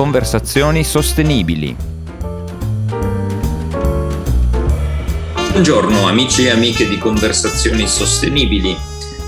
[0.00, 1.76] conversazioni sostenibili.
[5.50, 8.74] Buongiorno amici e amiche di Conversazioni Sostenibili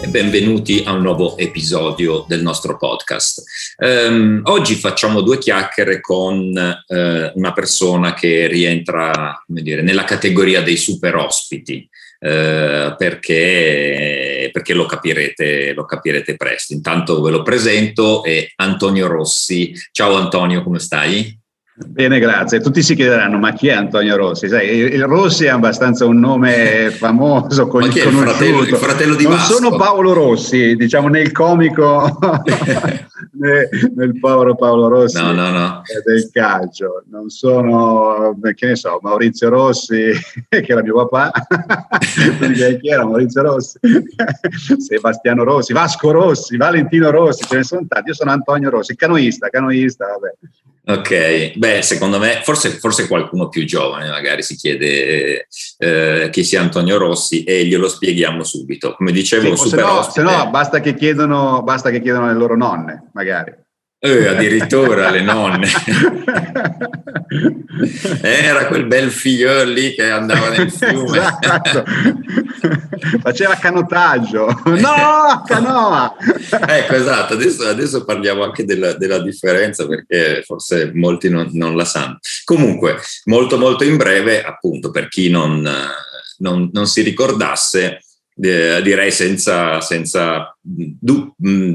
[0.02, 3.42] e benvenuti a un nuovo episodio del nostro podcast.
[3.76, 6.94] Um, oggi facciamo due chiacchiere con uh,
[7.34, 11.86] una persona che rientra dire, nella categoria dei super ospiti.
[12.22, 16.72] Uh, perché, perché lo, capirete, lo capirete presto.
[16.72, 19.74] Intanto ve lo presento, è Antonio Rossi.
[19.90, 21.41] Ciao Antonio, come stai?
[21.86, 22.60] Bene, grazie.
[22.60, 24.48] Tutti si chiederanno, ma chi è Antonio Rossi?
[24.48, 29.34] Sai, il Rossi è abbastanza un nome famoso, con, il fratello, il fratello di Non
[29.34, 29.54] Vasco?
[29.54, 32.18] sono Paolo Rossi, diciamo nel comico,
[33.38, 35.82] nel, nel, povero Paolo Rossi no, no, no.
[36.04, 37.04] del calcio.
[37.10, 40.12] Non sono, che ne so, Maurizio Rossi,
[40.48, 41.30] che era mio papà.
[42.80, 43.78] chi era Maurizio Rossi?
[44.78, 48.08] Sebastiano Rossi, Vasco Rossi, Valentino Rossi, ce ne sono tanti.
[48.08, 50.34] Io sono Antonio Rossi, canoista, canoista, vabbè.
[50.84, 55.46] Ok, beh, secondo me forse, forse, qualcuno più giovane magari si chiede
[55.78, 58.94] eh, chi sia Antonio Rossi e glielo spieghiamo subito.
[58.96, 60.02] Come dicevo, sì, super se no.
[60.02, 63.54] Se no basta che, chiedono, basta che chiedono le loro nonne, magari.
[64.04, 65.68] Eh, addirittura le nonne.
[68.20, 71.18] Era quel bel figlio lì che andava nel fiume.
[71.18, 71.84] Esatto.
[73.22, 74.60] Faceva canottaggio.
[74.64, 76.16] No, canoa!
[76.66, 77.34] ecco, esatto.
[77.34, 82.18] Adesso, adesso parliamo anche della, della, differenza perché forse molti non, non, la sanno.
[82.42, 85.64] Comunque, molto molto in breve, appunto, per chi non,
[86.38, 88.00] non, non si ricordasse,
[88.40, 91.34] eh, direi senza, senza du-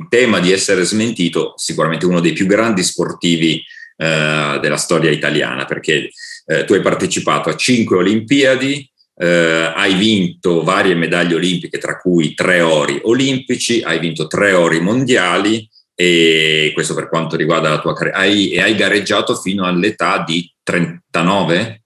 [0.10, 3.64] tema di essere smentito, sicuramente uno dei più grandi sportivi
[3.98, 6.10] eh, della storia italiana, perché
[6.46, 12.34] eh, tu hai partecipato a cinque Olimpiadi, eh, hai vinto varie medaglie olimpiche, tra cui
[12.34, 17.94] tre ori olimpici, hai vinto tre ori mondiali e questo per quanto riguarda la tua
[17.94, 21.82] carriera, hai, e hai gareggiato fino all'età di 39?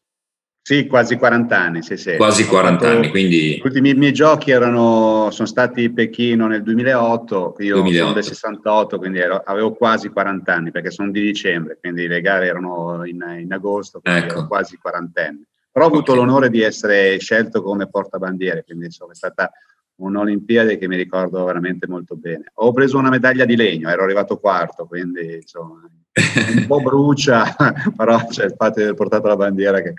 [0.71, 2.15] Sì, quasi 40 anni, sì, sì.
[2.15, 3.57] Quasi 40 anni, quindi...
[3.57, 7.97] Gli ultimi miei giochi erano, sono stati Pechino nel 2008, io 2008.
[7.97, 12.21] sono del 68, quindi ero, avevo quasi 40 anni, perché sono di dicembre, quindi le
[12.21, 14.37] gare erano in, in agosto, quindi ecco.
[14.37, 15.43] ero quasi quarantenni.
[15.69, 16.23] Però ho avuto okay.
[16.23, 19.51] l'onore di essere scelto come portabandiere, quindi insomma è stata
[19.95, 22.45] un'Olimpiade che mi ricordo veramente molto bene.
[22.53, 25.81] Ho preso una medaglia di legno, ero arrivato quarto, quindi insomma
[26.13, 27.55] un po' brucia,
[27.95, 29.93] però c'è il fatto di aver portato la bandiera che,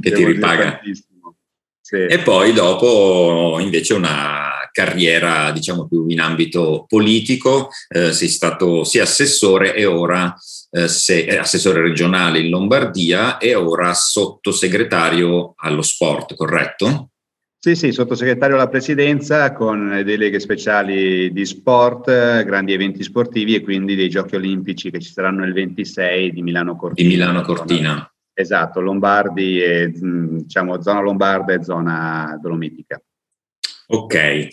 [0.00, 0.80] che ti ripaga.
[1.80, 1.96] Sì.
[1.96, 9.04] E poi dopo invece una carriera diciamo più in ambito politico, eh, sei stato sia
[9.04, 10.34] assessore e ora
[10.70, 17.10] eh, se, eh, assessore regionale in Lombardia e ora sottosegretario allo sport, corretto?
[17.64, 23.62] Sì, sì, sottosegretario alla presidenza con le deleghe speciali di sport, grandi eventi sportivi e
[23.62, 27.08] quindi dei giochi olimpici che ci saranno il 26 di Milano Cortina.
[27.08, 28.14] Di Milano Cortina.
[28.34, 33.00] Esatto, Lombardi, e, diciamo zona lombarda e zona dolomitica.
[33.86, 34.48] Ok,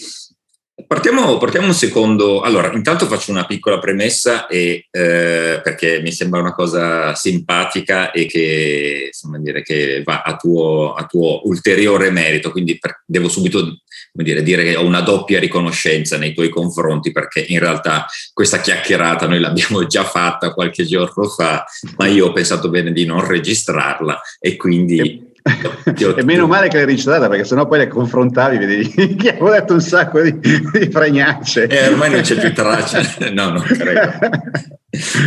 [0.88, 2.42] Partiamo, partiamo, un secondo.
[2.42, 8.26] Allora, intanto faccio una piccola premessa e, eh, perché mi sembra una cosa simpatica e
[8.26, 12.52] che, insomma, dire, che va a tuo, a tuo, ulteriore merito.
[12.52, 13.82] Quindi per, devo subito
[14.14, 19.28] dire, dire, che ho una doppia riconoscenza nei tuoi confronti perché in realtà questa chiacchierata
[19.28, 21.66] noi l'abbiamo già fatta qualche giorno fa,
[21.98, 25.30] ma io ho pensato bene di non registrarla e quindi
[26.16, 29.74] e meno male che l'hai registrata perché sennò poi le confrontavi vedevi che avevo detto
[29.74, 31.68] un sacco di, di fregnacce.
[31.68, 33.02] E eh, ormai non c'è più traccia.
[33.32, 34.80] No non credo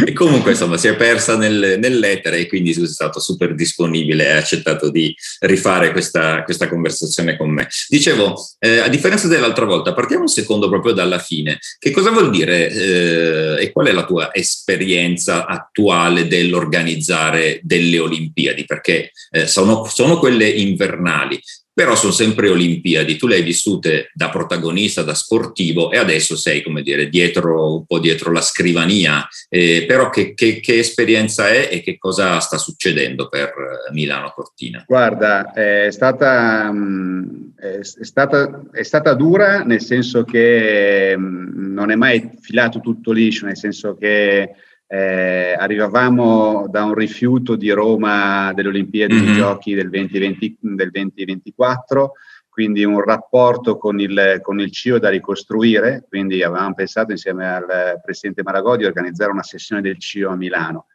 [0.05, 4.31] e comunque insomma si è persa nel, nell'etere e quindi sei stato super disponibile e
[4.31, 7.69] hai accettato di rifare questa, questa conversazione con me.
[7.89, 11.59] Dicevo eh, a differenza dell'altra volta partiamo un secondo proprio dalla fine.
[11.79, 18.65] Che cosa vuol dire eh, e qual è la tua esperienza attuale dell'organizzare delle Olimpiadi?
[18.65, 21.41] Perché eh, sono sono quelle invernali,
[21.75, 26.63] però sono sempre Olimpiadi, tu le hai vissute da protagonista, da sportivo e adesso sei,
[26.63, 31.69] come dire, dietro, un po' dietro la scrivania, eh, però che, che, che, esperienza è
[31.73, 34.85] e che cosa sta succedendo per eh, Milano Cortina?
[34.87, 37.23] Guarda, è stata, mm,
[37.57, 43.47] è stata, è stata dura nel senso che mm, non è mai filato tutto liscio,
[43.47, 44.55] nel senso che
[44.87, 49.25] eh, arrivavamo da un rifiuto di Roma delle Olimpiadi mm-hmm.
[49.25, 52.13] dei Giochi del 2020, del 2024,
[52.49, 58.01] quindi un rapporto con il, con il CIO da ricostruire, quindi avevamo pensato insieme al
[58.03, 60.87] Presidente Maragò di organizzare una sessione del CIO a Milano.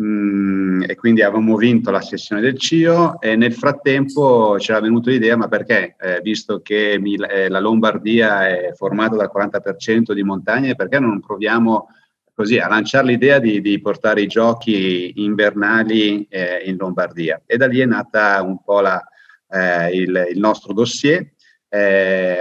[0.00, 5.36] Mm, e quindi avevamo vinto la sessione del CIO e nel frattempo c'era venuta l'idea
[5.36, 10.76] ma perché eh, visto che Mil- eh, la Lombardia è formata dal 40% di montagne
[10.76, 11.88] perché non proviamo
[12.32, 17.42] così, a lanciare l'idea di, di, portare i giochi invernali eh, in Lombardia.
[17.44, 19.02] E da lì è nata un po' la,
[19.50, 21.32] eh, il, il, nostro dossier.
[21.68, 22.40] Eh,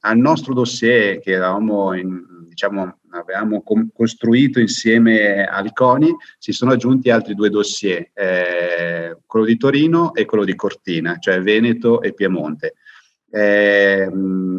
[0.00, 6.72] al nostro dossier che eravamo in, diciamo, avevamo com- costruito insieme al CONI, si sono
[6.72, 12.14] aggiunti altri due dossier, eh, quello di Torino e quello di Cortina, cioè Veneto e
[12.14, 12.74] Piemonte.
[13.30, 14.10] Eh,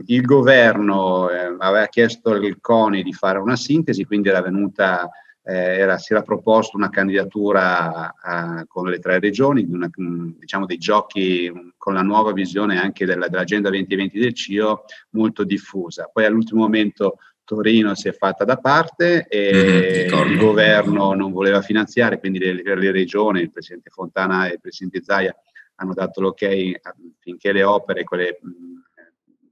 [0.05, 5.09] il governo eh, aveva chiesto al CONI di fare una sintesi, quindi era venuta,
[5.51, 11.51] era, si era proposto una candidatura a, con le tre regioni, una, diciamo dei giochi
[11.77, 16.09] con la nuova visione anche della, dell'agenda 2020 del CIO molto diffusa.
[16.11, 21.61] Poi all'ultimo momento Torino si è fatta da parte e mm, il governo non voleva
[21.61, 25.35] finanziare, quindi le, le regioni, il Presidente Fontana e il Presidente Zaia
[25.75, 26.79] hanno dato l'ok
[27.17, 28.39] finché le opere, quelle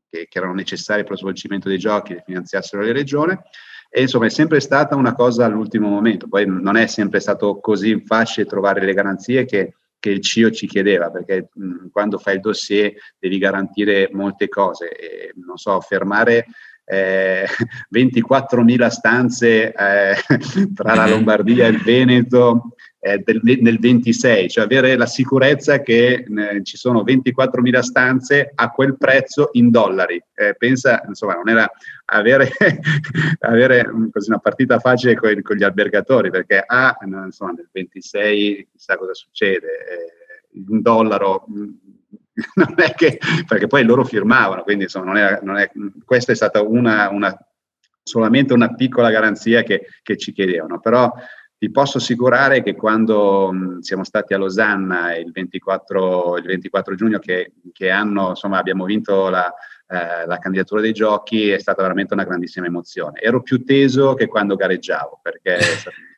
[0.09, 3.35] che, che, erano necessarie per lo svolgimento dei giochi, le finanziassero le regioni.
[3.89, 8.01] E insomma è sempre stata una cosa all'ultimo momento, poi non è sempre stato così
[8.05, 12.41] facile trovare le garanzie che, che il CIO ci chiedeva, perché mh, quando fai il
[12.41, 16.45] dossier devi garantire molte cose, e, non so, fermare
[16.85, 17.45] eh,
[17.93, 20.15] 24.000 stanze eh,
[20.73, 26.25] tra la Lombardia e il Veneto eh, del, nel 26, cioè avere la sicurezza che
[26.25, 30.21] eh, ci sono 24.000 stanze a quel prezzo in dollari.
[30.33, 31.69] Eh, pensa, insomma, non era
[32.05, 32.49] avere,
[33.41, 38.97] avere così una partita facile con, con, gli albergatori, perché ah, insomma, nel 26 chissà
[38.97, 41.45] cosa succede, eh, un dollaro
[42.55, 45.71] non è che, perché poi loro firmavano, quindi insomma non è, non è,
[46.05, 47.35] questa è stata una, una,
[48.03, 51.11] solamente una piccola garanzia che, che, ci chiedevano, però
[51.59, 57.19] ti posso assicurare che quando mh, siamo stati a Losanna il 24, il 24 giugno,
[57.19, 59.51] che, che anno insomma, abbiamo vinto la,
[59.87, 63.19] eh, la candidatura dei giochi, è stata veramente una grandissima emozione.
[63.19, 65.57] Ero più teso che quando gareggiavo, perché...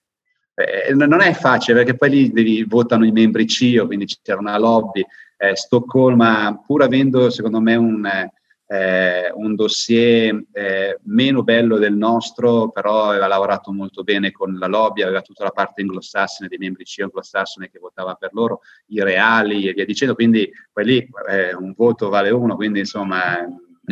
[0.60, 4.58] Eh, non è facile perché poi lì devi, votano i membri CIO, quindi c'era una
[4.58, 5.06] lobby,
[5.38, 8.30] eh, Stoccolma, pur avendo secondo me un,
[8.72, 14.68] eh, un dossier eh, meno bello del nostro, però aveva lavorato molto bene con la
[14.68, 19.02] lobby, aveva tutta la parte anglosassone dei membri CIO anglosassone che votava per loro, i
[19.02, 23.38] reali e via dicendo, quindi poi lì eh, un voto vale uno, quindi insomma...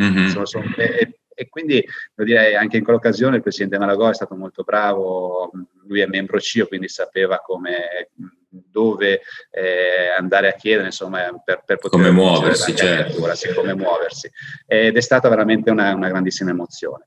[0.00, 0.28] Mm-hmm.
[0.28, 0.64] Sono, sono,
[1.38, 1.84] e quindi
[2.14, 5.50] direi anche in quell'occasione il presidente Malagò è stato molto bravo,
[5.86, 8.10] lui è membro CIO, quindi sapeva come,
[8.48, 13.34] dove eh, andare a chiedere, insomma, per, per poter come muoversi, certo.
[13.34, 14.30] sì, come muoversi.
[14.66, 17.06] Ed è stata veramente una, una grandissima emozione.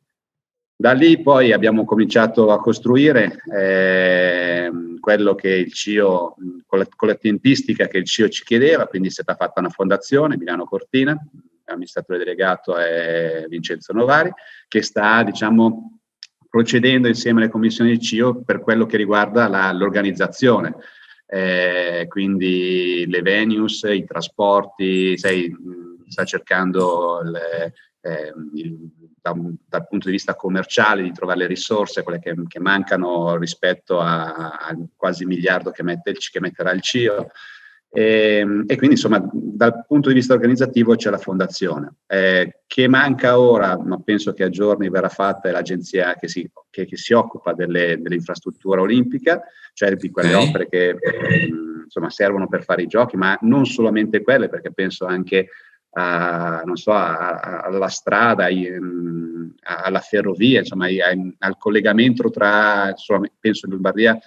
[0.76, 6.36] Da lì poi abbiamo cominciato a costruire eh, quello che il CIO,
[6.66, 9.70] con la, con la, tempistica che il CIO ci chiedeva, quindi è stata fatta una
[9.70, 11.16] fondazione, Milano Cortina,
[11.66, 14.32] l'amministratore delegato è Vincenzo Novari,
[14.68, 16.00] che sta, diciamo,
[16.50, 20.76] procedendo insieme alle commissioni del CIO per quello che riguarda la, l'organizzazione.
[21.34, 25.50] Eh, quindi le venues, i trasporti, sei,
[26.10, 28.78] sta cercando le, eh, il,
[29.22, 29.34] da,
[29.66, 34.90] dal punto di vista commerciale di trovare le risorse, quelle che, che mancano rispetto al
[34.98, 37.28] quasi miliardo che, mette, che metterà il CIO.
[37.94, 41.96] E, ehm, e, quindi insomma dal punto di vista organizzativo c'è la fondazione.
[42.08, 46.50] Eh, che manca ora, ma penso che a giorni verrà fatta, è l'agenzia che si,
[46.70, 49.42] che, che si occupa delle, dell'infrastruttura olimpica,
[49.74, 50.48] cioè di quelle okay.
[50.48, 50.98] opere che
[51.84, 55.50] insomma, servono per fare i giochi, ma non solamente quelle, perché penso anche
[55.94, 58.48] a, non so, a, a, alla strada,
[59.64, 60.88] alla ferrovia, insomma,
[61.40, 62.94] al collegamento tra,
[63.40, 64.18] penso in Lombardia,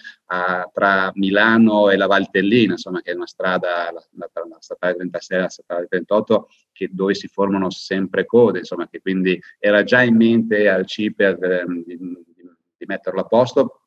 [0.72, 5.38] tra Milano e la Valtellina, insomma, che è una strada, la, la, la statale 36
[5.38, 10.02] e la statale 38, che, dove si formano sempre code, insomma, che quindi era già
[10.02, 12.18] in mente al CIPER ehm, di, di,
[12.76, 13.80] di metterlo a posto,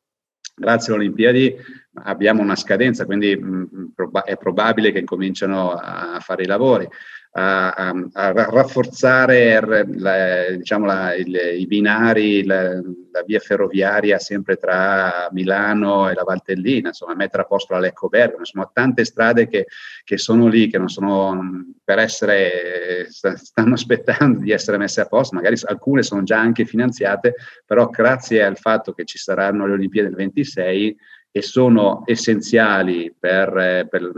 [0.54, 1.56] grazie alle Olimpiadi
[2.04, 6.88] abbiamo una scadenza, quindi mh, proba- è probabile che incominciano a fare i lavori.
[7.30, 9.60] A, a, a rafforzare
[9.96, 16.22] la, diciamo la, il, i binari, la, la, via ferroviaria sempre tra Milano e la
[16.22, 19.66] Valtellina, insomma mettere a posto la Lecco Bergamo, insomma tante strade che,
[20.04, 25.36] che, sono lì, che non sono per essere, stanno aspettando di essere messe a posto,
[25.36, 30.08] magari alcune sono già anche finanziate, però grazie al fatto che ci saranno le Olimpiadi
[30.08, 30.96] del 26
[31.30, 34.10] e sono essenziali per, eh, per,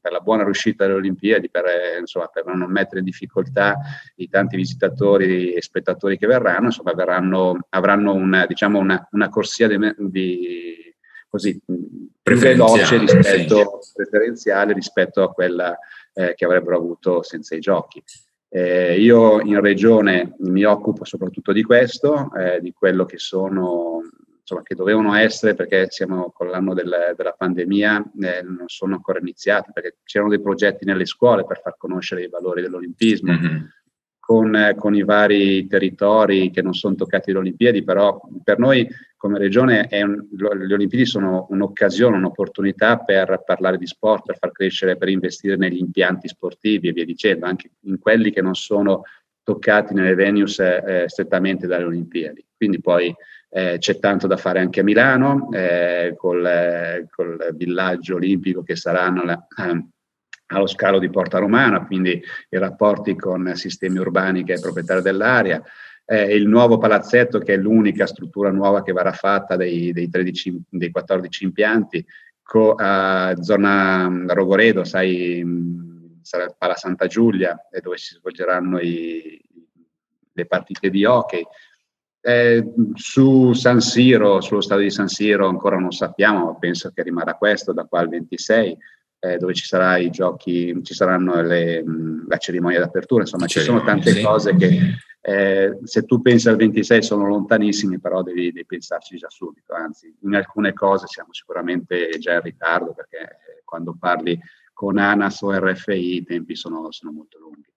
[0.00, 3.78] per, la buona riuscita delle Olimpiadi, per, eh, insomma, per, non mettere in difficoltà
[4.16, 9.68] i tanti visitatori e spettatori che verranno, insomma, verranno, avranno una, diciamo una, una corsia
[9.68, 10.94] di, di
[11.28, 11.60] così,
[12.22, 15.78] più veloce rispetto, preferenziale rispetto a quella
[16.12, 18.02] eh, che avrebbero avuto senza i giochi.
[18.48, 24.02] Eh, io in regione mi occupo soprattutto di questo, eh, di quello che sono
[24.46, 29.18] insomma, che dovevano essere perché siamo con l'anno del, della pandemia, eh, non sono ancora
[29.18, 33.32] iniziati, perché c'erano dei progetti nelle scuole per far conoscere i valori dell'olimpismo.
[33.32, 33.56] Mm-hmm.
[34.20, 38.88] Con, eh, con, i vari territori che non sono toccati dalle Olimpiadi, però per noi
[39.16, 44.96] come regione un, le Olimpiadi sono un'occasione, un'opportunità per parlare di sport, per far crescere,
[44.96, 49.02] per investire negli impianti sportivi e via dicendo, anche in quelli che non sono
[49.44, 52.44] toccati nelle venues eh, strettamente dalle Olimpiadi.
[52.56, 53.14] Quindi poi
[53.56, 58.76] eh, c'è tanto da fare anche a Milano, eh, col, eh, col, villaggio olimpico che
[58.76, 59.88] saranno la, ehm,
[60.48, 65.62] allo scalo di Porta Romana, quindi i rapporti con sistemi urbani che è proprietario dell'area.
[66.04, 70.64] Eh, il nuovo palazzetto, che è l'unica struttura nuova che verrà fatta dei, dei, 13,
[70.68, 72.04] dei 14 impianti,
[72.42, 75.42] co, a zona Rogoredo, sai,
[76.20, 79.42] sarà il Pala Santa Giulia, dove si svolgeranno i,
[80.34, 81.42] le partite di hockey.
[82.26, 87.04] Eh, su San Siro, sullo stadio di San Siro ancora non sappiamo, ma penso che
[87.04, 88.76] rimarrà questo da qua al 26,
[89.20, 91.84] eh, dove ci, sarà i giochi, ci saranno le,
[92.26, 94.22] la cerimonia d'apertura, insomma ci sono tante sì.
[94.22, 99.30] cose che eh, se tu pensi al 26 sono lontanissimi, però devi, devi, pensarci già
[99.30, 104.36] subito, anzi in alcune cose siamo sicuramente già in ritardo perché eh, quando parli
[104.72, 107.74] con ANAS o RFI i tempi sono, sono molto lunghi.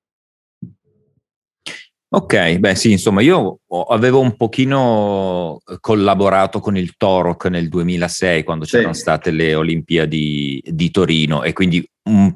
[2.12, 8.44] Ok, beh sì, insomma, io avevo un pochino eh, collaborato con il Toroc nel 2006
[8.44, 8.78] quando sì.
[8.78, 12.36] c'erano state le Olimpiadi di Torino e quindi un,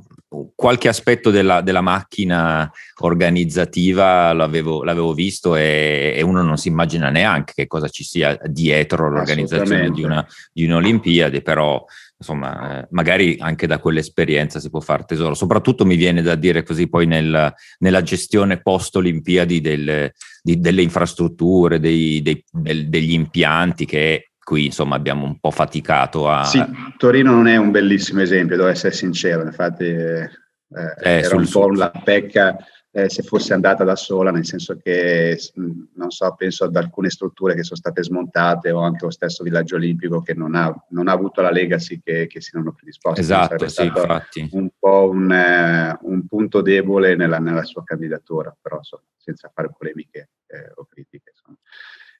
[0.55, 7.09] qualche aspetto della, della, macchina organizzativa l'avevo, l'avevo visto e, e, uno non si immagina
[7.09, 11.83] neanche che cosa ci sia dietro l'organizzazione di, una, di un'Olimpiade, però
[12.17, 15.33] insomma, eh, magari anche da quell'esperienza si può fare tesoro.
[15.33, 21.79] Soprattutto mi viene da dire così poi nel, nella gestione post-Olimpiadi delle, di, delle infrastrutture,
[21.79, 26.43] dei, dei, del, degli impianti che qui insomma abbiamo un po' faticato a...
[26.43, 26.63] Sì,
[26.97, 31.49] Torino non è un bellissimo esempio, devo essere sincero, infatti eh, eh, era sul, un
[31.49, 32.57] po' la pecca
[32.95, 37.55] eh, se fosse andata da sola, nel senso che, non so, penso ad alcune strutture
[37.55, 41.11] che sono state smontate o anche lo stesso villaggio olimpico che non ha, non ha
[41.11, 43.21] avuto la legacy che, che si erano predisposti.
[43.21, 44.47] Esatto, sì, infatti.
[44.51, 49.71] Un po' un, eh, un punto debole nella, nella, sua candidatura, però insomma, senza fare
[49.75, 51.31] polemiche eh, o critiche.
[51.31, 51.57] Insomma.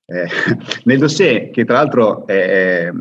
[0.06, 0.28] Eh,
[0.86, 2.92] nel dossier, che tra l'altro è,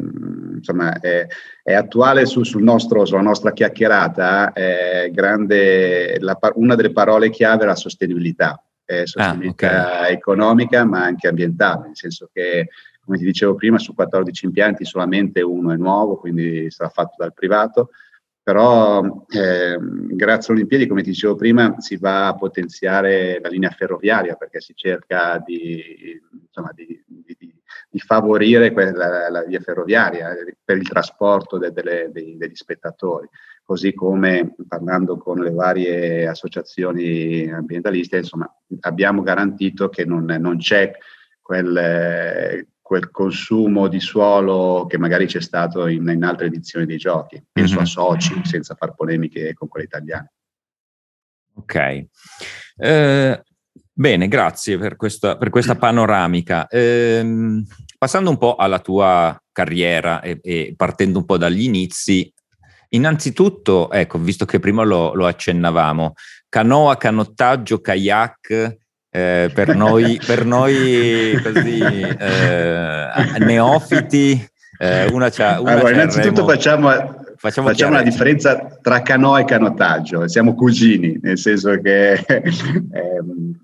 [0.55, 1.27] insomma, è,
[1.63, 4.53] è attuale su, sul nostro, sulla nostra chiacchierata,
[5.11, 10.13] grande, la, una delle parole chiave è la sostenibilità, eh, sostenibilità ah, okay.
[10.13, 12.69] economica ma anche ambientale, nel senso che,
[13.05, 17.35] come ti dicevo prima, su 14 impianti solamente uno è nuovo, quindi sarà fatto dal
[17.35, 17.91] privato,
[18.43, 23.71] però eh, grazie alle Olimpiadi, come ti dicevo prima, si va a potenziare la linea
[23.71, 27.37] ferroviaria perché si cerca di, insomma, di, di,
[27.89, 30.35] di favorire quella, la via ferroviaria
[30.65, 33.29] per il trasporto de, de, de, degli spettatori,
[33.63, 40.91] così come parlando con le varie associazioni ambientaliste, insomma, abbiamo garantito che non, non c'è
[41.41, 47.43] quel, quel consumo di suolo che magari c'è stato in, in altre edizioni dei giochi.
[47.51, 47.83] Penso mm-hmm.
[47.85, 50.33] a Soci, senza far polemiche con quelle italiane.
[51.55, 52.07] Ok.
[52.77, 53.43] Eh,
[53.91, 56.67] bene, grazie per questa, per questa panoramica.
[56.67, 57.65] Eh,
[57.97, 62.31] passando un po' alla tua carriera e, e, partendo un po' dagli inizi,
[62.91, 66.13] innanzitutto, ecco, visto che prima lo, lo accennavamo,
[66.51, 68.81] canoa, canottaggio, kayak,
[69.15, 73.09] eh, per, noi, per noi così eh,
[73.41, 76.89] neofiti, eh, una c'ha, una allora, innanzitutto facciamo,
[77.37, 83.61] facciamo, facciamo la differenza tra canoa e canottaggio, siamo cugini, nel senso che ehm,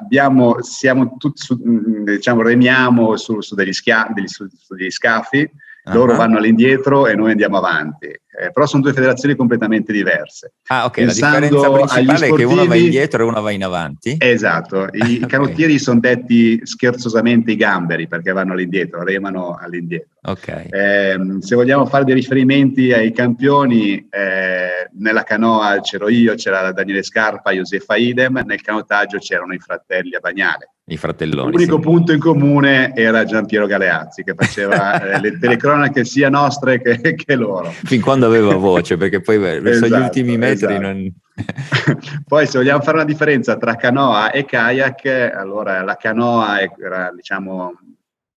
[0.00, 1.58] abbiamo, siamo tutti, su,
[2.04, 5.50] diciamo, remiamo su, su, degli, schia, degli, su degli scafi,
[5.86, 6.18] loro uh-huh.
[6.18, 8.20] vanno all'indietro e noi andiamo avanti.
[8.34, 10.54] Eh, però sono due federazioni completamente diverse.
[10.68, 10.94] Ah, ok.
[10.94, 14.16] Pensando la differenza principale sportivi, è che uno va indietro e uno va in avanti.
[14.18, 14.88] Esatto.
[14.90, 15.26] I okay.
[15.26, 20.08] canottieri sono detti scherzosamente i gamberi perché vanno all'indietro, remano all'indietro.
[20.22, 20.66] Ok.
[20.70, 27.02] Eh, se vogliamo fare dei riferimenti ai campioni, eh, nella canoa c'ero io, c'era Daniele
[27.02, 31.52] Scarpa, Josefa Idem, nel canottaggio c'erano i fratelli a Bagnale i fratelloni.
[31.52, 31.82] L'unico sì.
[31.82, 37.34] punto in comune era Giampiero Galeazzi che faceva eh, le telecronache sia nostre che, che,
[37.36, 37.70] loro.
[37.70, 40.80] Fin quando aveva voce, perché poi verso esatto, gli ultimi metri esatto.
[40.80, 41.12] non...
[42.26, 47.72] poi se vogliamo fare una differenza tra canoa e kayak, allora la canoa era, diciamo,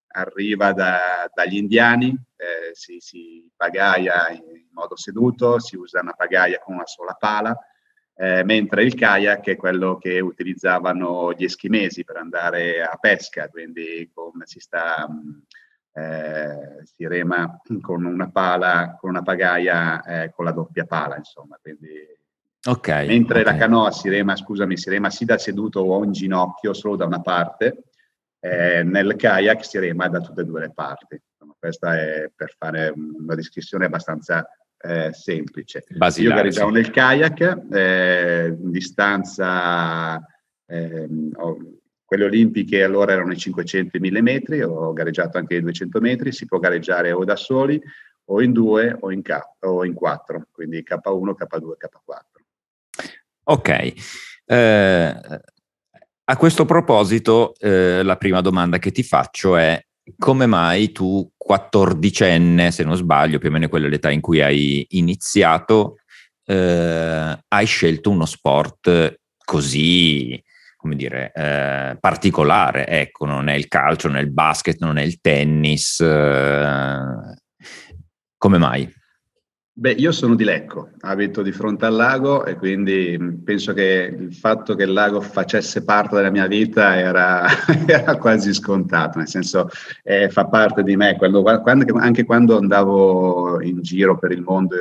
[0.07, 6.59] arriva da, dagli indiani, eh, si, si pagaia in modo seduto, si usa una pagaia
[6.59, 7.57] con una sola pala,
[8.17, 14.09] eh, mentre il kayak è quello che utilizzavano gli eschimesi per andare a pesca, quindi
[14.13, 15.07] come si sta
[15.97, 21.57] eh, si rema con una pala, con una pagaia eh, con la doppia pala, insomma,
[21.61, 21.89] quindi
[22.65, 23.53] okay, mentre okay.
[23.53, 27.05] la canoa si rema, scusami, si rema sì da seduto o in ginocchio, solo da
[27.05, 27.85] una parte,
[28.41, 31.17] eh, nel kayak si rema da tutte e due le parti.
[31.31, 34.45] Insomma, questa è per fare una descrizione abbastanza
[34.77, 35.85] eh, semplice.
[35.95, 36.73] Basilare, Io gareggiavo sì.
[36.73, 40.21] nel kayak, eh, in distanza,
[40.65, 41.57] eh, ho,
[42.15, 46.31] quelle olimpiche allora erano i 500 e 1000 metri, ho gareggiato anche i 200 metri,
[46.31, 47.81] si può gareggiare o da soli
[48.27, 53.09] o in due o in, K, o in quattro, quindi K1, K2, K4.
[53.43, 53.93] Ok.
[54.45, 55.19] Eh,
[56.27, 59.79] a questo proposito, eh, la prima domanda che ti faccio è
[60.17, 64.85] come mai tu, quattordicenne, se non sbaglio, più o meno quella l'età in cui hai
[64.91, 65.97] iniziato,
[66.45, 70.41] eh, hai scelto uno sport così,
[70.85, 72.85] come dire, eh, particolare?
[72.85, 75.99] Ecco, non è il calcio, non è il basket, non è il tennis.
[75.99, 77.41] Eh,
[78.37, 78.93] come mai?
[79.77, 84.33] Beh, io sono di Lecco, abito di fronte al lago e quindi penso che il
[84.33, 87.45] fatto che il lago facesse parte della mia vita era,
[87.87, 89.67] era quasi scontato, nel senso
[90.03, 91.17] eh, fa parte di me.
[91.17, 94.75] Quando, quando, anche quando andavo in giro per il mondo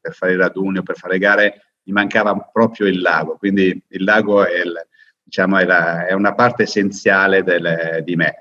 [0.00, 4.44] per fare raduni o per fare gare, mi mancava proprio il lago, quindi il lago
[4.44, 4.74] è, il,
[5.24, 8.36] diciamo, è, la, è una parte essenziale del, di me.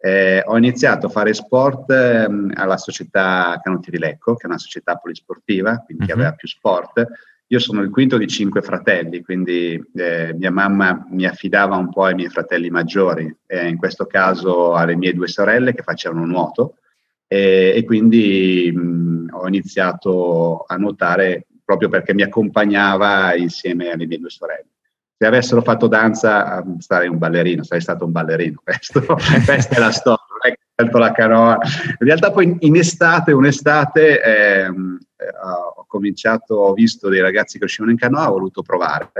[0.00, 4.96] Eh, ho iniziato a fare sport ehm, alla società Canottieri Lecco, che è una società
[4.96, 6.08] polisportiva, quindi uh-huh.
[6.08, 7.04] che aveva più sport.
[7.48, 12.04] Io sono il quinto di cinque fratelli, quindi eh, mia mamma mi affidava un po'
[12.04, 16.76] ai miei fratelli maggiori, eh, in questo caso alle mie due sorelle che facevano nuoto,
[17.30, 24.30] e quindi mh, ho iniziato a nuotare proprio perché mi accompagnava insieme alle mie due
[24.30, 24.68] sorelle
[25.18, 28.60] se avessero fatto danza sarei un ballerino, sarei stato un ballerino.
[28.62, 29.00] Questo,
[29.44, 31.58] questa è la storia, non è che ho scelto la canoa.
[31.98, 35.26] In realtà poi in estate, un'estate, ehm, eh,
[35.76, 39.10] ho cominciato, ho visto dei ragazzi che uscivano in canoa, ho voluto provare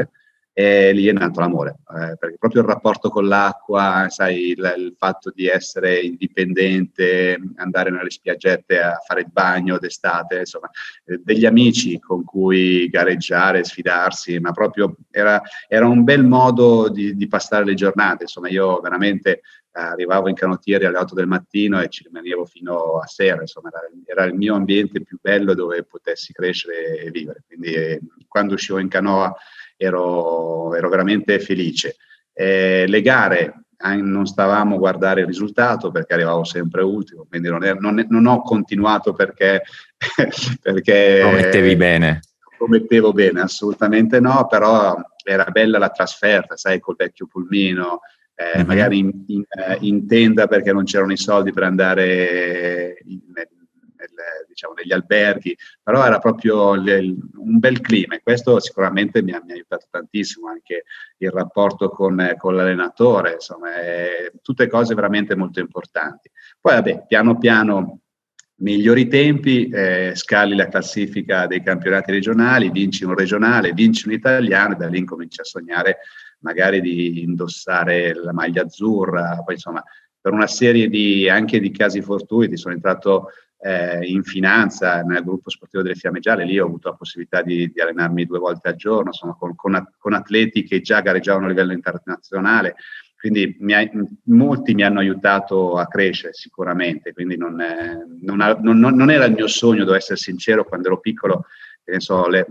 [0.59, 4.95] e lì è nato l'amore, eh, perché proprio il rapporto con l'acqua, sai, il, il,
[4.99, 10.69] fatto di essere indipendente, andare nelle spiaggette a fare il bagno d'estate, insomma,
[11.05, 17.15] eh, degli amici con cui gareggiare, sfidarsi, ma proprio era, era un bel modo di,
[17.15, 21.89] di, passare le giornate, insomma, io veramente arrivavo in canottieri alle 8 del mattino e
[21.89, 26.33] ci rimanevo fino a sera, insomma, era, era il mio ambiente più bello dove potessi
[26.33, 29.35] crescere e vivere, quindi eh, quando uscivo in canoa
[29.77, 31.97] ero, ero veramente felice.
[32.33, 37.63] Eh, le gare non stavamo a guardare il risultato perché arrivavo sempre ultimo, quindi non,
[37.63, 39.63] è, non, non ho continuato perché,
[40.61, 42.21] perché promettevi bene.
[42.57, 48.01] Promettevo bene, assolutamente no, però era bella la trasferta, sai, col vecchio pulmino,
[48.41, 48.67] eh, mm-hmm.
[48.69, 49.45] magari in, in,
[49.81, 53.49] in, tenda perché non c'erano i soldi per andare in, nel,
[54.47, 59.43] diciamo, negli alberghi, però era proprio il, un bel clima e questo sicuramente mi ha,
[59.45, 60.85] mi ha, aiutato tantissimo, anche
[61.17, 63.71] il rapporto con, con l'allenatore, insomma,
[64.41, 66.31] tutte cose veramente molto importanti.
[66.61, 68.03] Poi vabbè, piano piano
[68.61, 74.75] migliori tempi, eh, scali la classifica dei campionati regionali, vinci un regionale, vinci un italiano
[74.75, 75.99] e da lì incominci a sognare
[76.41, 79.83] magari di indossare la maglia azzurra, poi insomma
[80.21, 83.29] per una serie di, anche di casi fortuiti sono entrato
[83.61, 87.71] eh, in finanza nel gruppo sportivo delle Fiamme Gialle, lì ho avuto la possibilità di,
[87.73, 91.73] di allenarmi due volte al giorno, insomma, con, con, atleti che già gareggiavano a livello
[91.73, 92.77] internazionale,
[93.19, 93.89] quindi mi ha,
[94.25, 99.33] molti mi hanno aiutato a crescere sicuramente, quindi non, è, non, non, non, era il
[99.33, 101.47] mio sogno, devo essere sincero, quando ero piccolo,
[101.85, 101.99] che
[102.29, 102.47] le,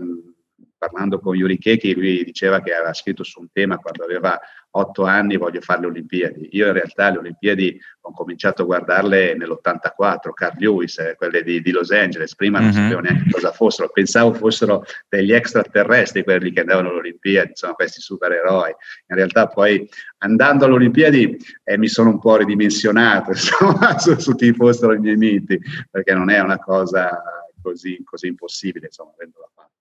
[0.78, 4.38] parlando con Yuri Kechi, lui diceva che aveva scritto su un tema quando aveva
[4.70, 6.48] otto anni, voglio fare le Olimpiadi.
[6.52, 11.60] Io in realtà le Olimpiadi ho cominciato a guardarle nell'84, Carl Lewis, eh, quelle di,
[11.60, 12.82] di, Los Angeles, prima non mm-hmm.
[12.82, 18.00] sapevo neanche cosa fossero, pensavo fossero degli extraterrestri quelli che andavano alle Olimpiadi, insomma questi
[18.00, 18.74] supereroi.
[19.08, 19.88] In realtà poi
[20.18, 24.98] andando alle Olimpiadi eh, mi sono un po' ridimensionato insomma, su, su chi fossero i
[24.98, 25.58] miei miti,
[25.90, 27.22] perché non è una cosa
[27.60, 29.77] così, così impossibile, insomma, avendola fatta.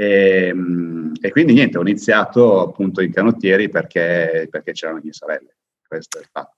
[0.00, 5.56] E, ehm, e, quindi niente, ho iniziato appunto in canottieri perché, perché c'erano mie sorelle.
[5.86, 6.56] Questo è il fatto.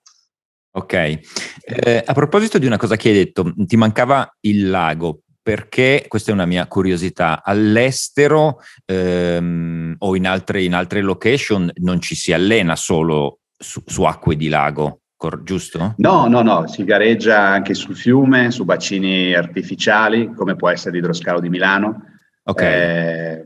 [0.75, 6.05] Ok, eh, a proposito di una cosa che hai detto, ti mancava il lago, perché
[6.07, 12.15] questa è una mia curiosità, all'estero ehm, o in altre, in altre, location non ci
[12.15, 15.01] si allena solo su, su, acque di lago,
[15.43, 15.93] giusto?
[15.97, 21.39] No, no, no, si gareggia anche sul fiume, su bacini artificiali, come può essere l'idroscalo
[21.39, 22.12] di Milano,
[22.45, 22.73] Okay.
[22.73, 23.45] Eh,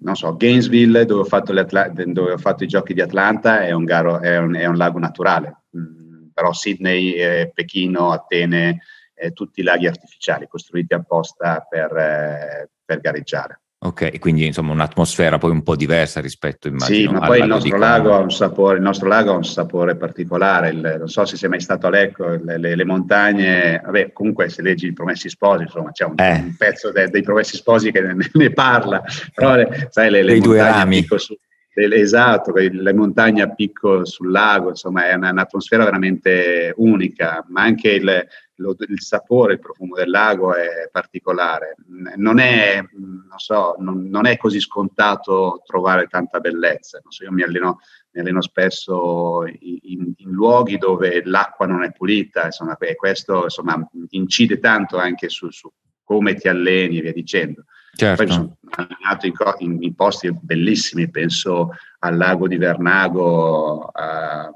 [0.00, 3.84] non so, Gainesville, dove ho, fatto dove ho, fatto i giochi di Atlanta, è un,
[3.84, 5.64] garo, è un, è un lago naturale.
[5.76, 8.82] Mm, però Sydney, eh, Pechino, Atene,
[9.14, 13.61] eh, tutti laghi artificiali costruiti apposta per, eh, per gareggiare.
[13.84, 17.10] Ok, quindi insomma un'atmosfera poi un po' diversa rispetto immagino.
[17.10, 19.96] Sì, ma poi il nostro, lago ha un sapore, il nostro lago ha un sapore
[19.96, 24.12] particolare, il, non so se sei mai stato a Lecco, le, le, le, montagne, vabbè
[24.12, 26.42] comunque se leggi i Promessi Sposi, insomma c'è un, eh.
[26.44, 29.02] un pezzo de, dei Promessi Sposi che ne, ne parla,
[29.34, 31.04] però le, sai le, le due rami.
[31.16, 31.36] Su,
[31.74, 37.90] esatto, le montagne a picco sul lago, insomma è una, un'atmosfera veramente unica, ma anche
[37.90, 41.76] il, lo, il sapore, il profumo del lago è particolare.
[42.16, 47.00] Non è, non so, non, non è così scontato trovare tanta bellezza.
[47.08, 47.80] So, io mi alleno,
[48.12, 53.88] mi alleno spesso in, in, luoghi dove l'acqua non è pulita, insomma, e questo insomma,
[54.10, 55.70] incide tanto anche su, su
[56.04, 57.64] come ti alleni e via dicendo.
[57.94, 58.24] Certo.
[58.24, 64.50] Poi sono allenato in, in, in, posti bellissimi, penso al lago di Vernago, a,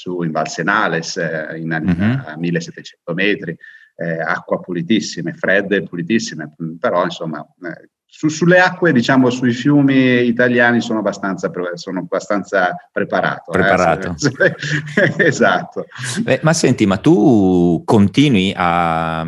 [0.00, 2.20] su in Valsenales, eh, in, mm-hmm.
[2.26, 3.56] a 1700 metri,
[3.96, 10.80] eh, acqua pulitissime, fredde pulitissime, però insomma eh, su, sulle acque, diciamo, sui fiumi italiani
[10.80, 13.52] sono abbastanza, sono abbastanza preparato.
[13.52, 14.14] Eh, preparato.
[14.40, 15.26] Eh?
[15.26, 15.84] esatto.
[16.22, 19.24] Beh, ma senti, ma tu continui a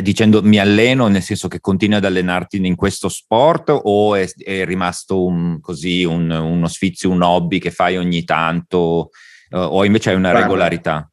[0.00, 4.64] dicendo mi alleno nel senso che continui ad allenarti in questo sport o è, è
[4.64, 9.10] rimasto un, così un, uno sfizio, un hobby che fai ogni tanto
[9.50, 11.10] uh, o invece hai una Guarda, regolarità?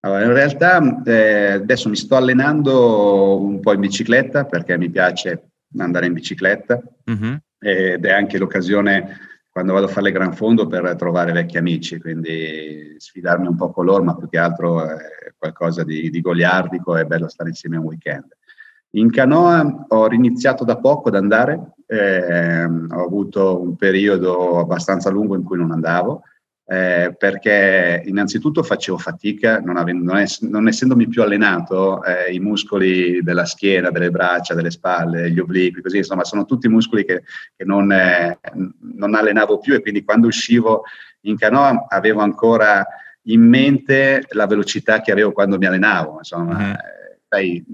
[0.00, 5.50] Allora, in realtà eh, adesso mi sto allenando un po' in bicicletta perché mi piace
[5.78, 6.80] andare in bicicletta
[7.10, 7.34] mm-hmm.
[7.58, 9.18] ed è anche l'occasione
[9.54, 13.70] quando vado a fare le gran fondo per trovare vecchi amici, quindi sfidarmi un po'
[13.70, 17.76] con loro, ma più che altro è qualcosa di, di goliardico, è bello stare insieme
[17.76, 18.26] un weekend.
[18.96, 25.36] In canoa ho riniziato da poco ad andare, eh, ho avuto un periodo abbastanza lungo
[25.36, 26.22] in cui non andavo,
[26.66, 32.40] eh, perché innanzitutto facevo fatica, non, avendo, non, ess- non essendomi più allenato, eh, i
[32.40, 37.22] muscoli della schiena, delle braccia, delle spalle, gli obliqui, così insomma sono tutti muscoli che,
[37.54, 38.38] che non, eh,
[38.96, 40.84] non, allenavo più e quindi quando uscivo
[41.22, 42.84] in canoa avevo ancora
[43.26, 46.74] in mente la velocità che avevo quando mi allenavo, insomma, mm-hmm.
[47.28, 47.64] sai,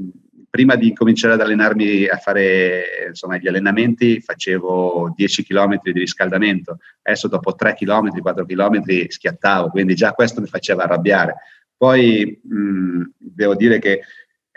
[0.50, 6.78] prima di cominciare ad allenarmi a fare insomma, gli allenamenti facevo 10 km di riscaldamento,
[7.02, 11.36] adesso dopo 3 km, 4 km schiattavo, quindi già questo mi faceva arrabbiare.
[11.76, 14.02] Poi mh, devo dire che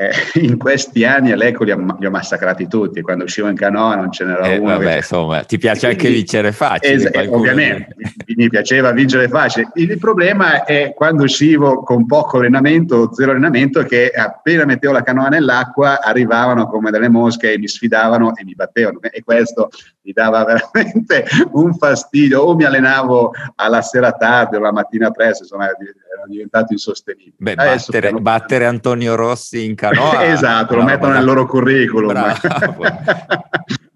[0.09, 3.55] eh, in questi anni a Lecco li ho, li ho, massacrati tutti, quando uscivo in
[3.55, 4.71] canoa non ce n'era eh, uno.
[4.71, 4.95] Vabbè, che...
[4.97, 6.93] insomma, ti piace anche vincere facile.
[6.93, 7.95] Es- ovviamente,
[8.35, 9.69] mi piaceva vincere facile.
[9.75, 15.29] Il problema è quando uscivo con poco allenamento, zero allenamento, che appena mettevo la canoa
[15.29, 18.99] nell'acqua arrivavano come delle mosche e mi sfidavano e mi battevano.
[19.01, 19.69] E questo
[20.01, 22.41] mi dava veramente un fastidio.
[22.41, 25.67] O mi allenavo alla sera tardi o la mattina presto, insomma,
[26.13, 27.35] era diventato insostenibile.
[27.37, 28.19] Beh, battere, piano...
[28.19, 30.25] battere, Antonio Rossi in canoa.
[30.31, 32.11] esatto, lo mettono nel loro curriculum.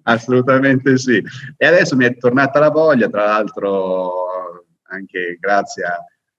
[0.03, 1.21] Assolutamente sì.
[1.57, 5.83] E adesso mi è tornata la voglia, tra l'altro anche grazie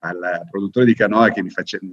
[0.00, 1.84] al produttore di canoa che mi faceva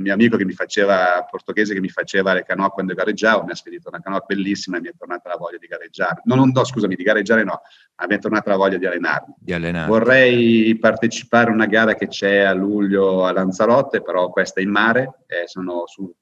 [0.00, 3.52] un mio amico che mi faceva, portoghese che mi faceva le canoa quando gareggiavo, mi
[3.52, 6.22] ha spedito una canoa bellissima e mi è tornata la voglia di gareggiare.
[6.24, 7.60] No, non, no, scusami, di gareggiare no,
[7.96, 9.34] ma mi è tornata la voglia di allenarmi.
[9.38, 9.88] Di allenarmi.
[9.90, 14.70] Vorrei partecipare a una gara che c'è a luglio a Lanzarote, però questa è in
[14.70, 16.12] mare, eh, sono su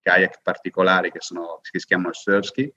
[0.00, 2.72] kayak particolari che, sono, che si chiamano surfski,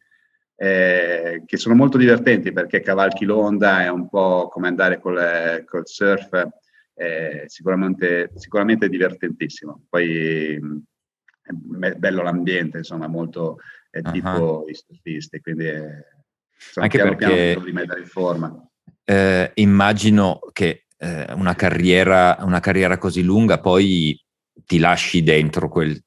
[0.57, 5.87] eh, che sono molto divertenti perché cavalchi l'onda, è un po' come andare col, col
[5.87, 6.47] surf
[6.95, 9.85] è sicuramente, sicuramente divertentississimo.
[9.89, 10.55] Poi
[11.43, 13.57] è bello l'ambiente, insomma, molto
[13.89, 14.69] è tipo uh-huh.
[14.69, 15.81] i surfisti, quindi è,
[16.55, 18.69] insomma, anche piano perché piano di mettere in forma.
[19.03, 24.19] Eh, immagino che eh, una, carriera, una carriera così lunga poi
[24.65, 26.01] ti lasci dentro quel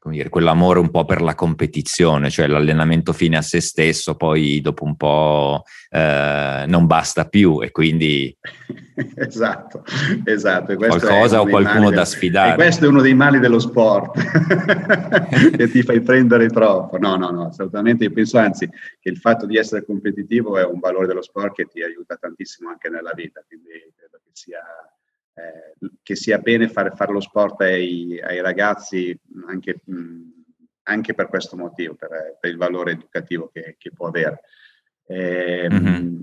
[0.00, 4.62] come dire, quell'amore un po' per la competizione, cioè l'allenamento fine a se stesso, poi
[4.62, 8.34] dopo un po' eh, non basta più e quindi...
[9.14, 9.84] esatto,
[10.24, 10.74] esatto.
[10.76, 12.52] Qualcosa o qualcuno da sfidare.
[12.52, 14.16] E questo è uno dei mali dello sport,
[15.54, 16.96] che ti fai prendere troppo.
[16.96, 18.04] No, no, no, assolutamente.
[18.04, 21.66] Io penso anzi che il fatto di essere competitivo è un valore dello sport che
[21.66, 24.62] ti aiuta tantissimo anche nella vita, quindi credo che sia
[25.34, 29.16] eh, che sia bene fare, fare lo sport ai, ai ragazzi
[29.46, 30.20] anche, mh,
[30.84, 34.42] anche, per questo motivo, per, per il valore educativo che, che può avere.
[35.06, 36.22] Eh, mm-hmm.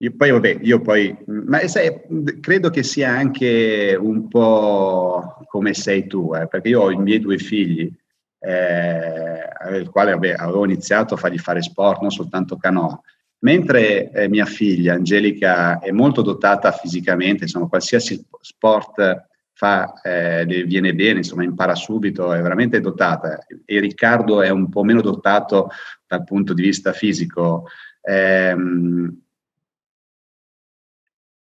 [0.00, 2.02] Io poi, vabbè, io poi, ma sai,
[2.40, 7.18] credo che sia anche un po' come sei tu, eh, perché io ho i miei
[7.18, 7.92] due figli,
[8.38, 13.00] eh, al quale vabbè, avevo iniziato a fargli fare sport, non soltanto canoa,
[13.40, 20.94] Mentre eh, mia figlia Angelica è molto dotata fisicamente, insomma, qualsiasi sport fa, eh, viene
[20.94, 23.38] bene, insomma, impara subito, è veramente dotata.
[23.64, 25.70] E Riccardo è un po' meno dotato
[26.06, 27.66] dal punto di vista fisico.
[28.02, 29.20] Ehm,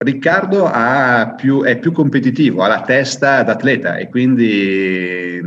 [0.02, 0.70] Riccardo
[1.36, 5.38] più, è più competitivo, ha la testa d'atleta e quindi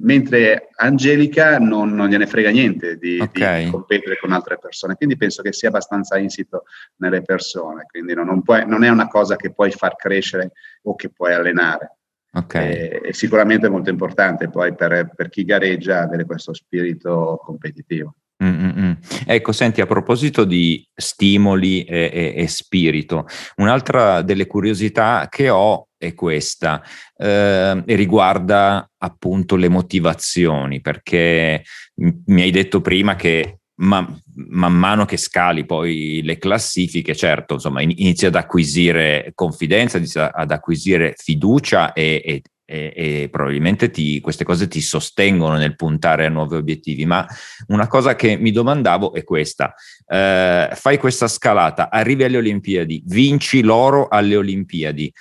[0.00, 3.64] mentre Angelica non, non, gliene frega niente di, okay.
[3.64, 6.64] di, competere con altre persone, quindi penso che sia abbastanza insito
[6.96, 10.94] nelle persone, quindi non, non, puoi, non è una cosa che puoi far crescere o
[10.94, 11.96] che puoi allenare.
[12.32, 12.70] Okay.
[12.70, 18.14] E, è sicuramente molto importante poi per, per chi gareggia avere questo spirito competitivo.
[18.42, 18.96] Mm-mm.
[19.26, 25.89] Ecco, senti, a proposito di stimoli e, e, e, spirito, un'altra delle curiosità che ho
[26.00, 26.82] è questa,
[27.14, 31.62] eh, e riguarda appunto le motivazioni, perché
[32.26, 37.82] mi hai detto prima che man, man mano che scali poi le classifiche, certo, insomma,
[37.82, 44.44] inizi ad acquisire confidenza, inizi ad acquisire fiducia e, e e, e probabilmente ti, queste
[44.44, 47.04] cose ti sostengono nel puntare a nuovi obiettivi.
[47.04, 47.26] Ma
[47.66, 49.74] una cosa che mi domandavo è questa:
[50.06, 55.12] eh, fai questa scalata, arrivi alle Olimpiadi, vinci l'oro alle Olimpiadi.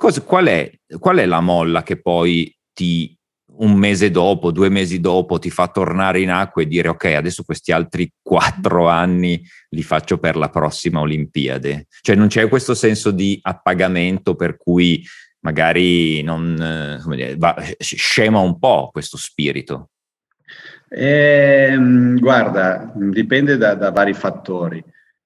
[0.00, 3.18] Cosa, qual, è, qual è la molla che poi ti
[3.56, 7.42] un mese dopo, due mesi dopo, ti fa tornare in acqua e dire ok, adesso
[7.42, 11.88] questi altri quattro anni li faccio per la prossima Olimpiade.
[12.00, 15.04] Cioè non c'è questo senso di appagamento per cui
[15.40, 19.90] magari non, dire, va, scema un po' questo spirito?
[20.88, 21.76] Eh,
[22.20, 24.80] guarda, dipende da, da, vari fattori.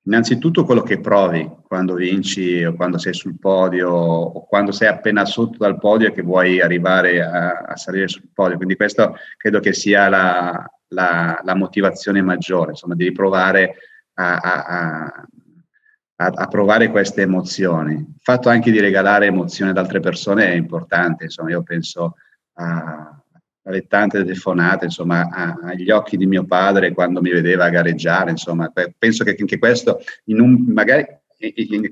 [0.04, 5.24] Innanzitutto quello che provi quando vinci o quando sei sul podio o quando sei appena
[5.24, 8.56] sotto dal podio e che vuoi arrivare a, a salire sul podio.
[8.56, 13.76] Quindi questo credo che sia la, la, la motivazione maggiore, insomma, di riprovare
[14.14, 14.64] a, a,
[16.16, 17.94] a, a, provare queste emozioni.
[17.94, 22.16] Il fatto anche di regalare emozioni ad altre persone è importante, insomma, io penso
[22.54, 23.21] a,
[23.64, 25.28] alle tante telefonate, insomma,
[25.62, 30.64] agli occhi di mio padre quando mi vedeva gareggiare, insomma, penso che anche questo, un,
[30.68, 31.06] magari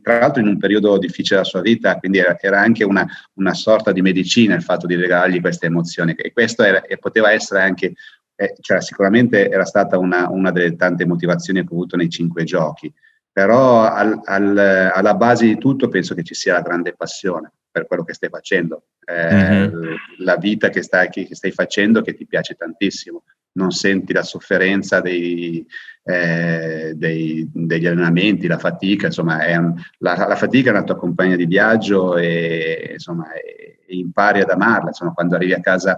[0.02, 3.54] tra l'altro in un periodo difficile della sua vita, quindi era, era anche una, una,
[3.54, 7.62] sorta di medicina il fatto di regalargli queste emozioni e questo era, e poteva essere
[7.62, 7.94] anche,
[8.36, 12.44] eh, cioè sicuramente era stata una, una, delle tante motivazioni che ho avuto nei cinque
[12.44, 12.92] giochi,
[13.32, 17.86] però al, al, alla base di tutto penso che ci sia la grande passione per
[17.86, 19.94] quello che stai facendo, eh, mm-hmm.
[20.18, 25.00] la vita che stai, che stai, facendo che ti piace tantissimo, non senti la sofferenza
[25.00, 25.66] dei,
[26.04, 29.58] eh, dei, degli allenamenti, la fatica, insomma è,
[29.98, 34.50] la, la, fatica è una tua compagna di viaggio e, insomma, e, e impari ad
[34.50, 35.96] amarla, insomma quando arrivi a casa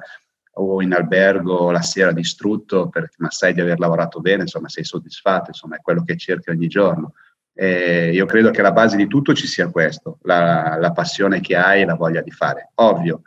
[0.55, 4.85] o in albergo la sera distrutto, perché, ma sai di aver lavorato bene, insomma sei
[4.85, 7.15] soddisfatto, insomma è quello che cerchi ogni giorno.
[7.55, 11.55] Eh, io credo che la base di tutto ci sia questo, la, la, passione che
[11.55, 12.71] hai e la voglia di fare.
[12.77, 13.23] Ovvio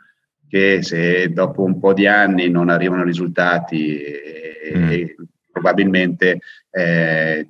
[0.48, 5.24] che se dopo un po' di anni non arrivano risultati, eh, mm.
[5.50, 7.48] probabilmente eh,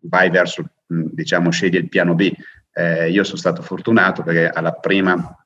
[0.00, 2.30] vai verso, diciamo, scegli il piano B.
[2.72, 5.36] Eh, io sono stato fortunato perché alla prima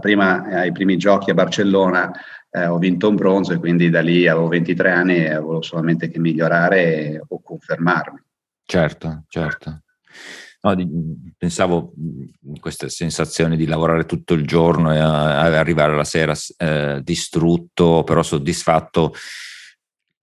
[0.00, 2.12] prima, ai primi giochi a Barcellona
[2.50, 6.08] eh, ho vinto un bronzo e quindi da lì avevo 23 anni e avevo solamente
[6.08, 8.22] che migliorare o confermarmi.
[8.64, 9.82] Certo, certo.
[10.62, 10.88] No, di,
[11.36, 11.92] pensavo
[12.58, 19.12] questa sensazione di lavorare tutto il giorno e arrivare la sera eh, distrutto, però soddisfatto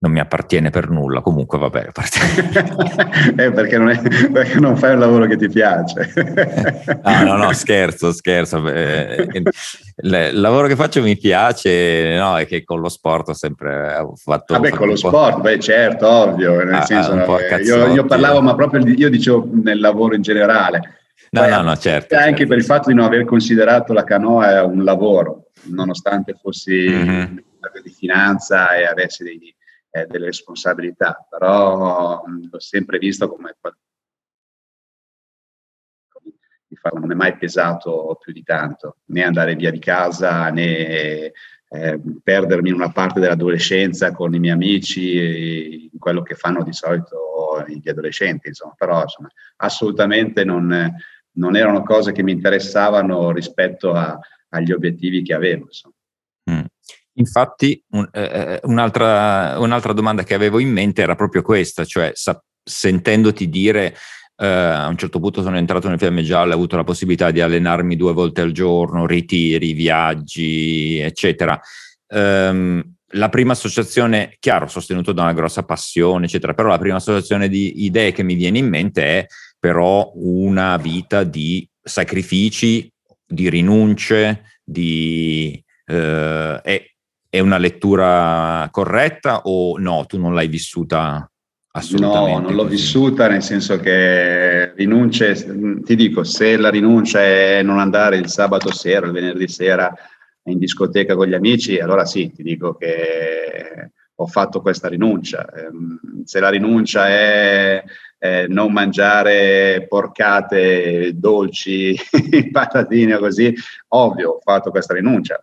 [0.02, 1.90] non mi appartiene per nulla, comunque vabbè.
[3.36, 6.12] eh, perché, non è, perché, non fai un lavoro che ti piace.
[7.02, 8.68] ah, no, no, scherzo, scherzo.
[8.68, 14.04] Eh, il lavoro che faccio mi piace, no, è che con lo sport ho sempre
[14.16, 14.54] fatto...
[14.54, 18.42] Vabbè, fatto con lo sport, beh certo, ovvio, nel ah, senso, no, io, io, parlavo,
[18.42, 20.96] ma proprio io dicevo nel lavoro in generale.
[21.30, 22.16] No, Poi, no, no, certo.
[22.16, 22.46] Anche certo.
[22.48, 27.36] per il fatto di non aver considerato la canoa un lavoro, nonostante fossi mm-hmm.
[27.84, 29.38] di finanza e avessi dei
[29.92, 33.56] eh, delle responsabilità, però mh, l'ho sempre visto come
[36.94, 41.32] non è mai pesato più di tanto, né andare via di casa né
[41.74, 46.72] eh, perdermi in una parte dell'adolescenza con i miei amici, in quello che fanno di
[46.72, 50.94] solito gli adolescenti, insomma, però insomma, assolutamente non,
[51.32, 54.18] non, erano cose che mi interessavano rispetto a,
[54.50, 55.64] agli obiettivi che avevo.
[55.64, 55.94] Insomma.
[57.14, 62.12] Infatti, un, eh, eh, un'altra, un'altra, domanda che avevo in mente era proprio questa, cioè
[62.14, 63.94] sa, sentendoti dire
[64.36, 67.40] eh, a un certo punto sono entrato nel Fiamme Gialle, ho avuto la possibilità di
[67.40, 71.60] allenarmi due volte al giorno, ritiri, viaggi, eccetera.
[72.08, 72.82] Um,
[73.14, 77.84] la prima associazione, chiaro, sostenuto da una grossa passione, eccetera, però la prima associazione di
[77.84, 79.26] idee che mi viene in mente è
[79.58, 82.90] però una vita di sacrifici,
[83.24, 85.62] di rinunce, di...
[85.84, 86.91] Eh, è,
[87.34, 90.04] è una lettura corretta o no?
[90.06, 91.26] Tu non l'hai vissuta
[91.74, 92.40] Assolutamente.
[92.42, 97.78] No, non l'ho vissuta nel senso che rinunce, ti dico, se la rinuncia è non
[97.78, 99.90] andare il sabato sera, il venerdì sera
[100.44, 105.48] in discoteca con gli amici, allora sì, ti dico che ho fatto questa rinuncia.
[105.50, 107.82] Ehm, se la rinuncia è
[108.48, 111.96] non mangiare porcate, dolci,
[112.52, 113.52] patatine o così,
[113.88, 115.42] ovvio, ho fatto questa rinuncia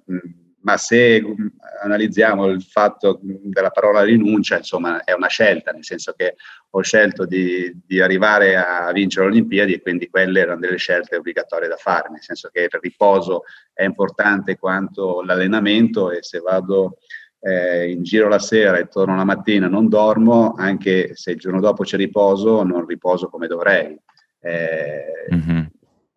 [0.69, 1.47] ma se mm,
[1.83, 6.35] analizziamo il fatto della parola rinuncia, insomma, è una scelta, nel senso che
[6.69, 11.15] ho scelto di, di, arrivare a vincere le Olimpiadi e quindi quelle erano delle scelte
[11.15, 16.97] obbligatorie da fare, nel senso che il riposo è importante quanto l'allenamento e se vado
[17.39, 21.59] eh, in giro la sera e torno la mattina non dormo, anche se il giorno
[21.59, 23.97] dopo c'è riposo, non riposo come dovrei.
[24.41, 25.63] Eh, mm-hmm.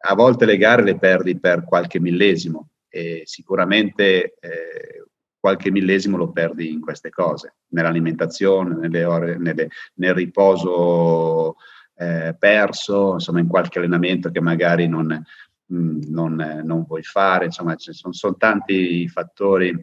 [0.05, 5.07] A volte le gare le perdi per qualche millesimo, e sicuramente eh,
[5.41, 11.57] qualche millesimo lo perdi in queste cose, nell'alimentazione, nelle ore, nelle, nel riposo
[11.97, 17.47] eh, perso, insomma in qualche allenamento che magari non, mh, mm, non, non vuoi fare,
[17.47, 19.75] insomma ci sono, sono, tanti fattori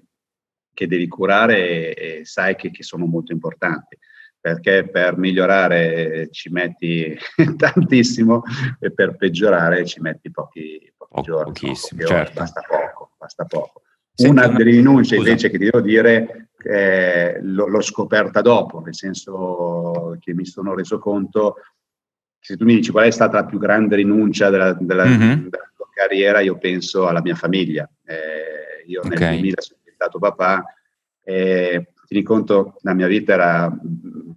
[0.72, 3.98] che devi curare e, e sai che, che sono molto importanti
[4.40, 7.18] perché per migliorare ci metti
[7.58, 8.44] tantissimo
[8.80, 11.54] e per peggiorare ci metti pochi, pochi giorni.
[11.54, 12.40] Pochissimo, pochi certo.
[12.40, 13.82] basta poco, basta poco.
[14.20, 20.34] Una delle rinunce invece che ti devo dire eh, l'ho scoperta dopo, nel senso che
[20.34, 21.56] mi sono reso conto,
[22.38, 25.48] se tu mi dici qual è stata la più grande rinuncia della, della, mm-hmm.
[25.48, 27.90] della tua carriera, io penso alla mia famiglia.
[28.04, 29.18] Eh, io okay.
[29.20, 30.66] nel 2000 sono diventato papà
[31.24, 33.80] e tieni conto, la mia vita era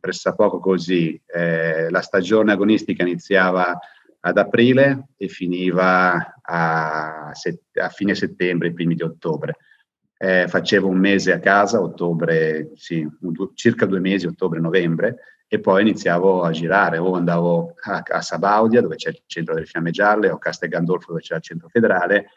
[0.02, 3.78] pressappoco così, eh, la stagione agonistica iniziava
[4.24, 9.58] ad aprile e finiva a, set- a fine settembre, primi di ottobre.
[10.18, 15.82] Eh, facevo un mese a casa, ottobre, sì, due, circa due mesi, ottobre-novembre, e poi
[15.82, 20.30] iniziavo a girare, o andavo a, a Sabaudia, dove c'è il centro delle Fiamme Gialle,
[20.30, 22.30] o a Castel Gandolfo, dove c'è il centro federale,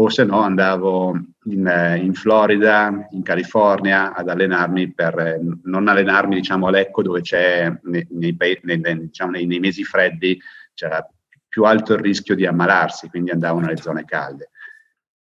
[0.00, 1.10] o se no andavo
[1.46, 7.72] in, in, Florida, in California ad allenarmi per non allenarmi diciamo a Lecco dove c'è
[7.82, 10.38] nei, nei, nei, diciamo, nei mesi freddi
[10.74, 11.04] c'era
[11.48, 14.50] più alto il rischio di ammalarsi, quindi andavo nelle zone calde.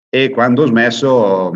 [0.09, 1.51] E quando ho smesso,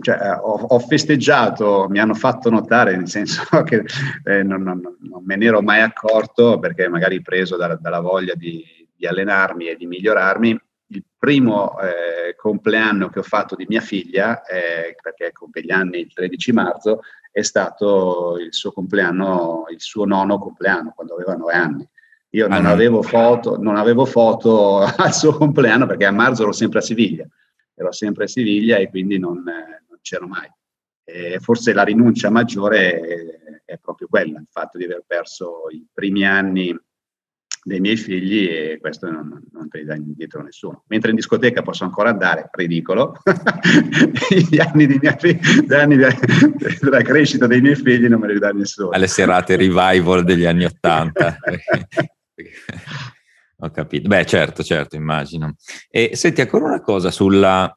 [0.00, 3.84] cioè, ho, ho, festeggiato, mi hanno fatto notare, nel senso che
[4.24, 8.34] eh, non, non, non, me ne ero mai accorto, perché magari preso da, dalla voglia
[8.34, 8.64] di,
[8.96, 10.58] di, allenarmi e di migliorarmi,
[10.92, 16.00] il primo eh, compleanno che ho fatto di mia figlia, eh, perché compie gli anni
[16.00, 17.00] il 13 marzo,
[17.30, 21.88] è stato il suo compleanno, il suo nono compleanno, quando aveva nove anni.
[22.34, 26.78] Io non, avevo foto, non avevo foto al suo compleanno perché a marzo ero sempre
[26.78, 27.26] a Siviglia,
[27.74, 30.50] ero sempre a Siviglia e quindi non, non c'ero mai.
[31.04, 35.86] E forse la rinuncia maggiore è, è, proprio quella, il fatto di aver perso i
[35.92, 36.74] primi anni
[37.64, 40.82] dei miei figli e questo non, non te li dà indietro nessuno.
[40.88, 43.16] Mentre in discoteca posso ancora andare, ridicolo,
[44.50, 48.50] gli anni, di mia gli anni della crescita dei miei figli non me li dà
[48.50, 48.90] nessuno.
[48.90, 51.36] Alle serate revival degli anni Ottanta.
[53.58, 54.08] Ho capito.
[54.08, 55.54] Beh, certo, certo, immagino.
[55.88, 57.72] E senti ancora una cosa sulla,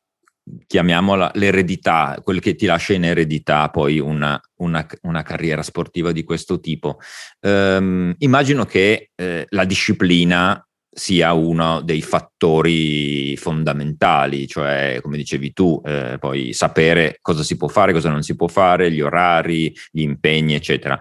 [0.67, 6.23] chiamiamola l'eredità, quel che ti lascia in eredità poi una, una, una carriera sportiva di
[6.23, 6.99] questo tipo.
[7.41, 15.81] Um, immagino che eh, la disciplina sia uno dei fattori fondamentali, cioè come dicevi tu,
[15.83, 20.01] eh, poi sapere cosa si può fare, cosa non si può fare, gli orari, gli
[20.01, 20.97] impegni, eccetera.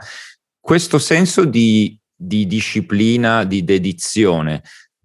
[0.58, 4.62] Questo senso di di disciplina, di dedizione,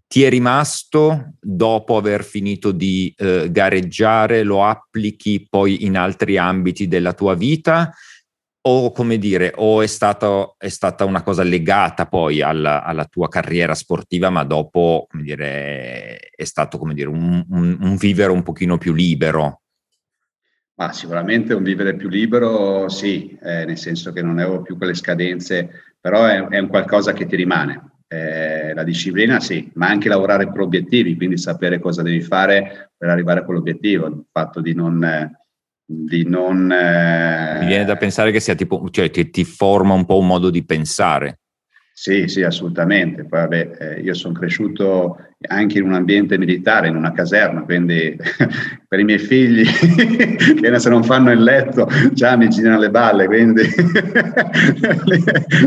[0.10, 6.88] ti è rimasto dopo aver finito di eh, gareggiare, lo applichi poi in altri ambiti
[6.88, 7.93] della tua vita?
[8.62, 13.28] O come dire, o è, stato, è stata una cosa legata poi alla, alla, tua
[13.28, 18.41] carriera sportiva, ma dopo, come dire, è stato come dire, un, un, un vivere un
[18.41, 19.62] pochino più libero?
[20.74, 24.95] Ma sicuramente un vivere più libero, sì, eh, nel senso che non avevo più quelle
[24.95, 25.70] scadenze,
[26.01, 27.99] però è, è un qualcosa che ti rimane.
[28.12, 33.10] Eh, la disciplina sì, ma anche lavorare per obiettivi, quindi sapere cosa devi fare per
[33.10, 35.32] arrivare a quell'obiettivo, il fatto di non...
[35.86, 37.57] di non eh...
[37.60, 40.49] Mi viene da pensare che sia tipo, cioè che ti forma un po' un modo
[40.49, 41.39] di pensare.
[42.02, 43.26] Sì, sì, assolutamente.
[43.26, 45.18] Poi, vabbè, eh, io sono cresciuto
[45.50, 48.16] anche in un ambiente militare, in una caserma, quindi
[48.88, 53.26] per i miei figli, che se non fanno il letto già mi girano le balle,
[53.26, 53.64] quindi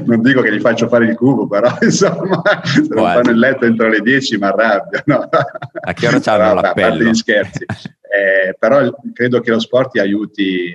[0.07, 3.67] non dico che gli faccio fare il cubo, però insomma, se non fanno il letto
[3.67, 5.03] entro le 10 mi arrabbio.
[5.05, 5.29] No?
[5.29, 6.87] A che ora c'hanno l'appello?
[6.87, 7.67] A parte gli scherzi.
[8.15, 10.75] Eh, però credo che lo sport ti aiuti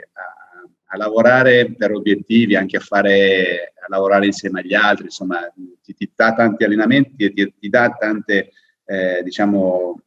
[0.88, 5.39] a lavorare per obiettivi, anche a, fare, a lavorare insieme agli altri, insomma,
[5.83, 8.51] ti, ti dà tanti allenamenti e ti, ti dà tante,
[8.85, 10.01] eh, diciamo,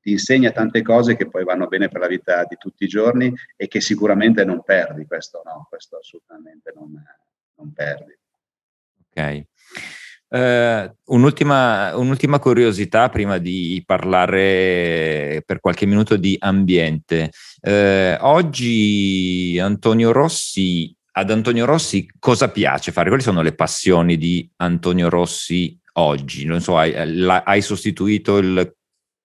[0.00, 3.32] ti insegna tante cose che poi vanno bene per la vita di tutti i giorni
[3.56, 6.92] e che sicuramente non perdi, questo no, questo assolutamente non,
[7.56, 8.16] non perdi.
[9.10, 9.46] Ok.
[10.30, 17.30] Uh, un'ultima, un'ultima, curiosità prima di parlare per qualche minuto di ambiente.
[17.62, 23.08] Uh, oggi Antonio Rossi, ad Antonio Rossi cosa piace fare?
[23.08, 26.44] Quali sono le passioni di Antonio Rossi oggi?
[26.44, 28.74] Non so, hai, la, hai sostituito il,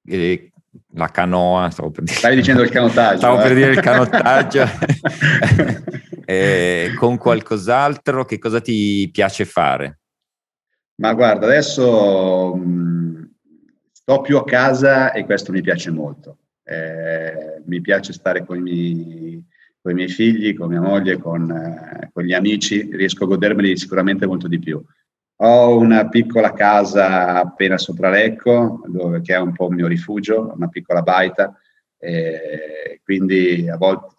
[0.07, 0.51] eh,
[0.93, 1.69] la canoa?
[1.69, 2.17] Stavo per dire.
[2.17, 3.17] Stai dicendo il canottaggio.
[3.17, 3.41] Stavo eh?
[3.43, 4.69] per dire il canottaggio.
[6.25, 9.97] eh, con qualcos'altro, che cosa ti piace fare?
[10.95, 13.29] Ma guarda, adesso mh,
[13.91, 16.37] sto più a casa e questo mi piace molto.
[16.63, 19.43] Eh, mi piace stare con i, miei,
[19.81, 23.75] con i, miei, figli, con mia moglie, con, eh, con, gli amici, riesco a godermeli
[23.75, 24.81] sicuramente molto di più.
[25.37, 30.53] Ho una piccola casa appena sopra Lecco, dove, che è un po' il mio rifugio,
[30.55, 31.57] una piccola baita,
[31.97, 34.13] eh, quindi a volte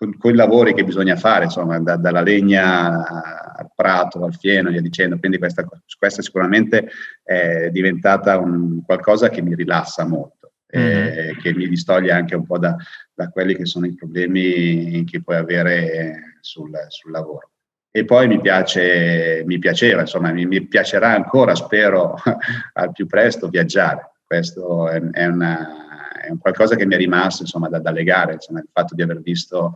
[0.00, 3.06] con, con, i lavori che bisogna fare, insomma, da, dalla legna
[3.54, 5.18] al prato, al fieno via dicendo.
[5.18, 5.66] Quindi questa,
[5.98, 6.88] questa sicuramente
[7.22, 11.38] è diventata un, qualcosa che mi rilassa molto, mm-hmm.
[11.38, 12.74] che mi distoglie anche un po' da,
[13.12, 17.50] da, quelli che sono i problemi che puoi avere sul, sul lavoro.
[17.90, 22.14] E poi mi, piace, mi piaceva, insomma, mi, mi piacerà ancora, spero,
[22.72, 24.12] al più presto viaggiare.
[24.24, 25.89] Questo è, è una,
[26.20, 29.20] è qualcosa che mi è rimasto insomma, da, da legare, insomma, il fatto di aver
[29.20, 29.74] visto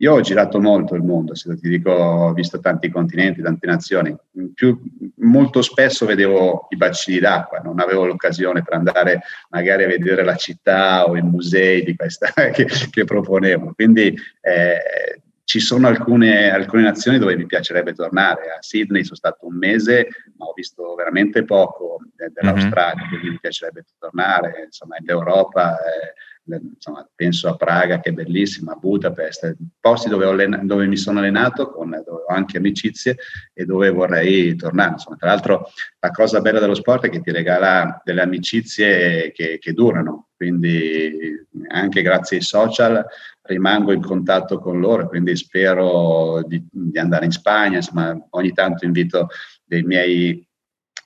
[0.00, 4.16] io ho girato molto il mondo, se ti dico, ho visto tanti continenti, tante nazioni.
[4.54, 4.80] Più,
[5.16, 9.20] molto spesso vedevo i bacini d'acqua, non avevo l'occasione per andare
[9.50, 13.72] magari a vedere la città o i musei di questa che, che proponevo.
[13.74, 18.54] Quindi eh, ci sono alcune, alcune, nazioni dove mi piacerebbe tornare.
[18.56, 21.89] A Sydney sono stato un mese, ma ho visto veramente poco
[22.32, 23.08] dell'Australia, mm-hmm.
[23.08, 24.62] quindi mi piacerebbe tornare.
[24.64, 30.34] Insomma, l'Europa, eh, insomma, penso a Praga che è bellissima, a Budapest, posti dove, ho,
[30.62, 33.16] dove mi sono allenato, con, dove ho anche amicizie
[33.52, 34.92] e dove vorrei tornare.
[34.92, 39.58] Insomma, tra l'altro la cosa bella dello sport è che ti regala delle amicizie che,
[39.58, 43.04] che durano, quindi anche grazie ai social
[43.42, 48.84] rimango in contatto con loro, quindi spero di, di, andare in Spagna, insomma ogni tanto
[48.84, 49.28] invito
[49.64, 50.46] dei miei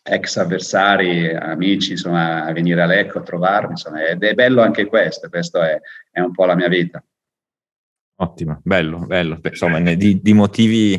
[0.06, 4.86] ex avversari, amici, insomma, a venire a Lecco a trovarmi, insomma, ed è bello anche
[4.86, 5.80] questo, questo è,
[6.10, 7.02] è un po' la mia vita.
[8.16, 10.94] Ottimo, bello, bello, insomma, di, di motivi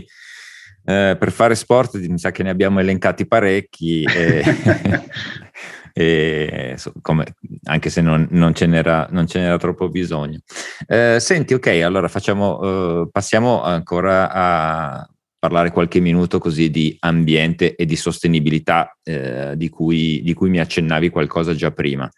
[0.88, 4.04] eh, per fare sport mi sa che ne abbiamo elencati parecchi.
[4.04, 4.44] E...
[5.94, 7.36] e, come,
[7.66, 10.40] anche se non, non, ce n'era, non, ce n'era, troppo bisogno.
[10.88, 15.10] Eh, senti, ok, allora facciamo, eh, passiamo ancora a
[15.46, 20.60] parlare qualche minuto così di ambiente e di sostenibilità eh, di, cui, di, cui, mi
[20.60, 22.10] accennavi qualcosa già prima.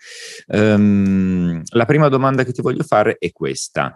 [0.47, 3.93] Um, la prima domanda che ti voglio fare è questa.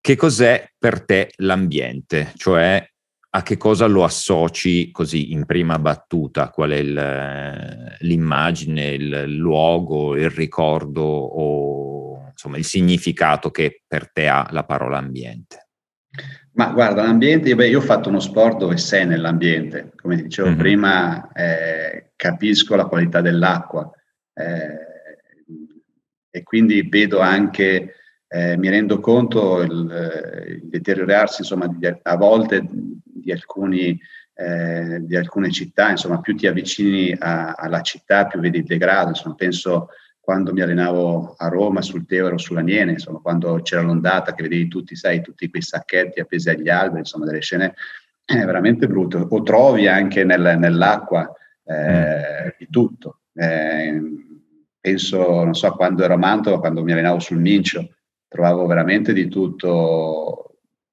[0.00, 2.32] Che cos'è per te l'ambiente?
[2.34, 2.84] Cioè
[3.32, 6.50] a che cosa lo associ così in prima battuta?
[6.50, 14.26] Qual è il, l'immagine, il luogo, il ricordo o insomma il significato che per te
[14.26, 15.68] ha la parola ambiente?
[16.52, 20.58] Ma guarda, l'ambiente, beh, io ho fatto uno sport dove sei nell'ambiente, come dicevo mm-hmm.
[20.58, 23.88] prima, eh, capisco la qualità dell'acqua
[24.34, 24.88] eh,
[26.28, 27.94] e quindi vedo anche,
[28.26, 29.70] eh, mi rendo conto il,
[30.48, 33.98] il deteriorarsi insomma, di, a volte di, alcuni,
[34.34, 39.10] eh, di, alcune città, insomma più ti avvicini a, alla città più vedi il degrado,
[39.10, 39.88] insomma penso
[40.30, 44.68] quando mi allenavo a Roma sul Tevere o sull'Aniene, insomma quando c'era l'ondata che vedevi
[44.68, 47.74] tutti, sai, tutti quei sacchetti appesi agli alberi, insomma delle scene
[48.24, 52.48] eh, veramente brutte, o trovi anche nel, nell'acqua eh, mm.
[52.58, 53.22] di tutto.
[53.34, 54.00] Eh,
[54.80, 57.88] penso, non so, quando ero a Mantova, quando mi allenavo sul Mincio,
[58.28, 60.49] trovavo veramente di tutto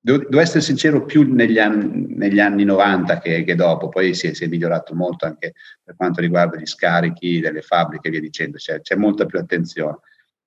[0.07, 4.27] Devo, devo, essere sincero, più negli anni, negli anni 90 che, che dopo, poi si
[4.27, 5.51] è, si è, migliorato molto anche
[5.83, 9.97] per quanto riguarda gli scarichi delle fabbriche e via dicendo, c'è, c'è molta più attenzione.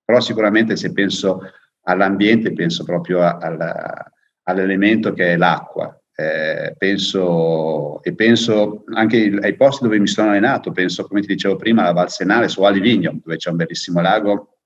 [0.03, 1.43] Però sicuramente se penso
[1.83, 4.11] all'ambiente, penso proprio alla,
[4.45, 5.95] all'elemento che è l'acqua.
[6.15, 11.55] eh, penso, e penso anche ai posti dove mi sono allenato, penso come ti dicevo
[11.55, 14.60] prima a Valsenale su Alivigno, dove c'è un bellissimo lago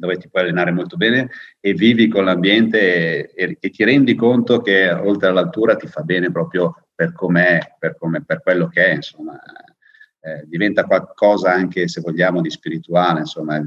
[0.00, 1.30] dove ti puoi allenare molto bene
[1.60, 6.32] e vivi con l'ambiente e, e ti rendi conto che oltre all'altura ti fa bene
[6.32, 9.38] proprio per com'è, per, come, per quello che è, insomma,
[10.20, 13.62] eh, diventa qualcosa anche se vogliamo di spirituale, insomma, è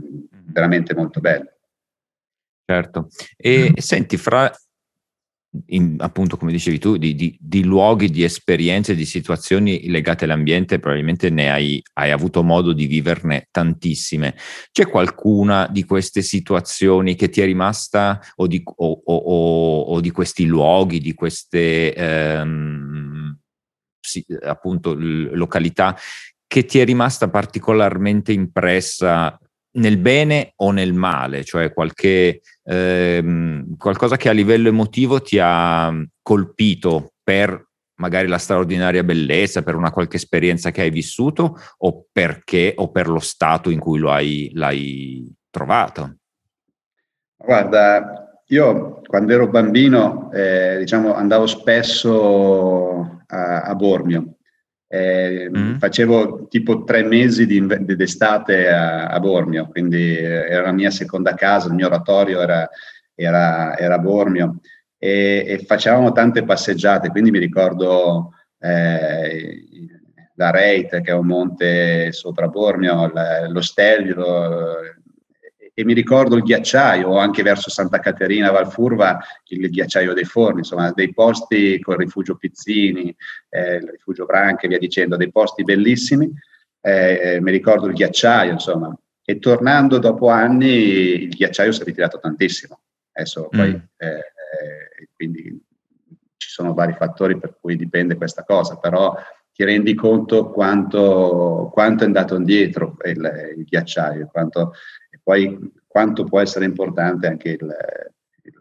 [0.46, 1.52] veramente molto bello.
[2.66, 3.08] Certo.
[3.38, 3.74] E mm.
[3.82, 4.52] senti, fra
[5.68, 10.80] in, appunto, come dicevi tu, di, di, di, luoghi, di esperienze, di situazioni legate all'ambiente,
[10.80, 14.36] probabilmente ne hai, hai, avuto modo di viverne tantissime.
[14.72, 20.12] C'è qualcuna di queste situazioni che ti è rimasta, o di, o, o, o di
[20.12, 23.38] questi luoghi, di queste ehm,
[24.00, 25.98] sì, appunto località,
[26.46, 29.38] che ti è rimasta particolarmente impressa
[29.76, 35.94] nel bene o nel male, cioè qualche, ehm, qualcosa che a livello emotivo ti ha
[36.22, 42.74] colpito per magari la straordinaria bellezza, per una qualche esperienza che hai vissuto o perché
[42.76, 46.18] o per lo stato in cui lo hai, l'hai trovato?
[47.38, 54.38] Guarda, io quando ero bambino eh, diciamo, andavo spesso a, a Bormio
[54.94, 55.78] eh, mm.
[55.78, 61.34] Facevo tipo tre mesi di, d'estate a, a, Bormio, quindi eh, era la mia seconda
[61.34, 62.70] casa, il mio oratorio era,
[63.16, 64.60] era, era Bormio
[65.00, 69.64] e, e, facevamo tante passeggiate, quindi mi ricordo eh,
[70.36, 73.12] la Reit, che è un monte sopra Bormio,
[73.48, 74.78] lo Stelvio,
[75.76, 80.92] e mi ricordo il ghiacciaio, anche verso Santa Caterina, Valfurva, il ghiacciaio dei forni, insomma,
[80.92, 83.16] dei posti con il rifugio Pizzini,
[83.50, 86.32] eh, il rifugio Branche, via dicendo, dei posti bellissimi.
[86.80, 88.96] Eh, mi ricordo il ghiacciaio, insomma.
[89.26, 92.80] E tornando dopo anni, il ghiacciaio si è ritirato tantissimo.
[93.14, 93.76] Adesso poi, mm.
[93.98, 95.60] eh, eh quindi
[96.38, 99.16] ci sono vari fattori per cui dipende questa cosa, però
[99.54, 104.74] ti rendi conto quanto, quanto è andato indietro il, il ghiacciaio, quanto
[105.24, 107.76] poi quanto può essere importante anche il,
[108.44, 108.54] il,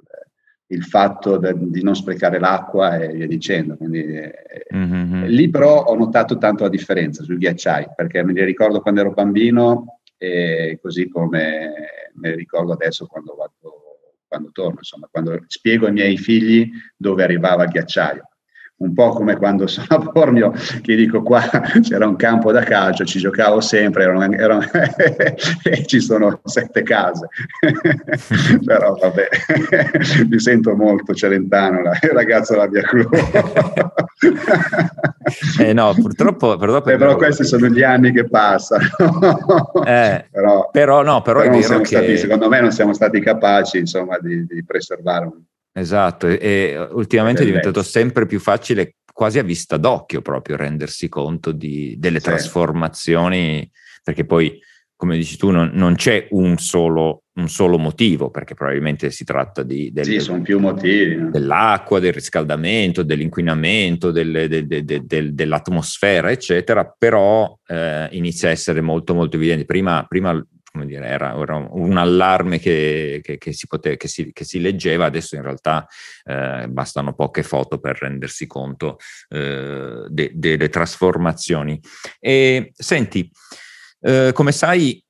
[0.68, 3.76] il fatto de, di non sprecare l'acqua e via dicendo.
[3.76, 4.30] Quindi,
[4.74, 5.24] mm-hmm.
[5.24, 9.12] Lì però ho notato tanto la differenza sui ghiacciai, perché me li ricordo quando ero
[9.12, 11.72] bambino e così come
[12.14, 13.80] me li ricordo adesso quando, vado,
[14.28, 18.28] quando torno, insomma, quando spiego ai miei figli dove arrivava il ghiacciaio
[18.82, 20.52] un po' come quando sono a Bormio,
[20.82, 21.42] che dico qua
[21.82, 24.62] c'era un campo da calcio, ci giocavo sempre, erano, erano
[25.62, 27.28] e ci sono sette case.
[28.64, 29.28] Però vabbè,
[30.28, 33.14] mi sento molto celentano, il ragazzo della mia club.
[35.60, 36.56] eh no, purtroppo...
[36.56, 38.84] purtroppo eh, però questi sono gli anni che passano.
[39.86, 41.86] eh, però, però, no, però, però è vero che...
[41.86, 45.42] Stati, secondo me non siamo stati capaci, insomma, di, di preservare un
[45.74, 51.08] Esatto, e, e ultimamente è diventato sempre più facile, quasi a vista d'occhio proprio, rendersi
[51.08, 52.26] conto di, delle sì.
[52.26, 53.68] trasformazioni,
[54.04, 54.60] perché poi,
[54.94, 59.62] come dici tu, non, non c'è un solo, un solo, motivo, perché probabilmente si tratta
[59.62, 61.30] di, del, sì, sono più motivi, no?
[61.30, 69.36] dell'acqua, del riscaldamento, dell'inquinamento, del, del, dell'atmosfera, eccetera, però eh, inizia a essere molto molto
[69.36, 69.64] evidente.
[69.64, 70.38] Prima, prima
[70.72, 75.04] come dire, era, un allarme che, che, che, si pote, che, si, che, si leggeva,
[75.04, 75.86] adesso in realtà
[76.24, 78.96] eh, bastano poche foto per rendersi conto
[79.28, 81.78] eh, de, delle trasformazioni.
[82.18, 83.30] E senti,
[84.00, 85.04] eh, come sai,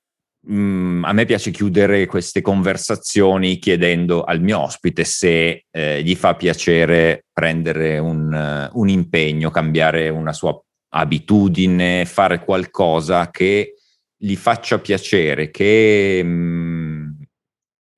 [0.49, 6.17] mh, mm, a me piace chiudere queste conversazioni chiedendo al mio ospite se eh, gli
[6.17, 10.61] fa piacere prendere un, un impegno, cambiare una sua
[10.95, 13.77] abitudine, fare qualcosa che
[14.25, 17.11] gli faccia piacere, che mh, mm,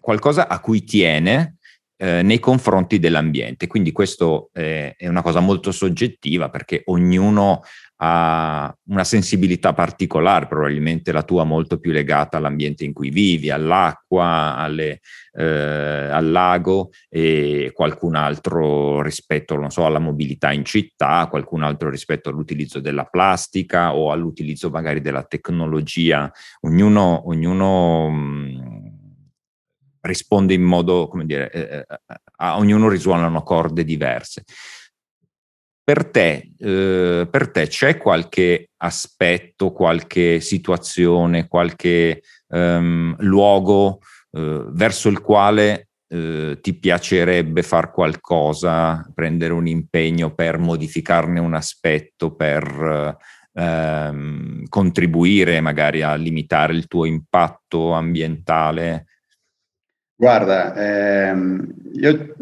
[0.00, 1.58] qualcosa a cui tiene
[1.96, 3.66] eh, nei confronti dell'ambiente.
[3.66, 7.60] Quindi questo eh, è una cosa molto soggettiva perché ognuno
[7.96, 14.56] ha una sensibilità particolare, probabilmente la tua molto più legata all'ambiente in cui vivi, all'acqua,
[14.56, 15.00] alle,
[15.32, 22.30] eh, al lago e qualcun altro rispetto, so, alla mobilità in città, qualcun altro rispetto
[22.30, 26.30] all'utilizzo della plastica o all'utilizzo magari della tecnologia.
[26.62, 28.84] Ognuno, ognuno mh,
[30.00, 31.86] risponde in modo, come dire, eh, eh
[32.36, 34.44] a ognuno risuonano corde diverse.
[35.84, 43.98] Per te, eh, per te, c'è qualche aspetto, qualche situazione, qualche um, luogo
[44.32, 51.52] eh, verso il quale eh, ti piacerebbe fare qualcosa, prendere un impegno per modificarne un
[51.52, 53.18] aspetto, per
[53.52, 59.06] ehm, contribuire magari a limitare il tuo impatto ambientale?
[60.16, 62.34] Guarda, ehm, io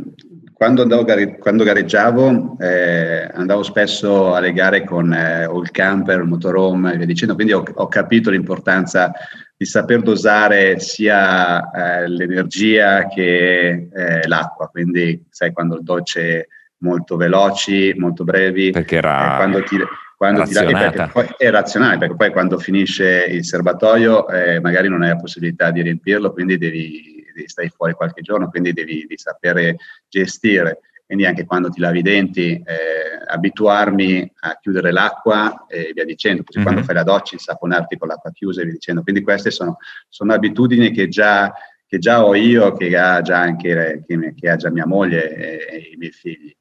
[0.53, 1.05] quando, andavo,
[1.39, 6.97] quando gareggiavo eh, andavo spesso alle gare con eh, o il camper, il motorhome e
[6.97, 9.13] via dicendo, quindi ho, ho capito l'importanza
[9.57, 16.49] di saper dosare sia eh, l'energia che eh, l'acqua, quindi sai quando il dolce
[16.79, 19.77] molto veloci, molto brevi, perché era eh, quando ti,
[20.17, 25.03] quando ti perché poi è razionale, perché poi quando finisce il serbatoio eh, magari non
[25.03, 29.19] hai la possibilità di riempirlo, quindi devi, devi stai fuori qualche giorno, quindi devi, devi
[29.19, 29.77] sapere
[30.09, 30.81] gestire.
[31.05, 36.43] Quindi anche quando ti lavi i denti, eh, abituarmi a chiudere l'acqua e via dicendo,
[36.43, 36.67] così mm-hmm.
[36.67, 39.03] quando fai la doccia insaponarti con l'acqua chiusa e via dicendo.
[39.03, 39.77] Quindi queste sono,
[40.09, 41.53] sono abitudini che già,
[41.87, 45.67] che già, ho io, che ha già anche che, che ha già mia moglie e,
[45.71, 46.57] e i miei figli.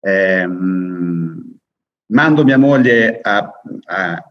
[0.00, 0.46] Eh,
[2.08, 3.50] mando mia moglie a,
[3.84, 4.30] a,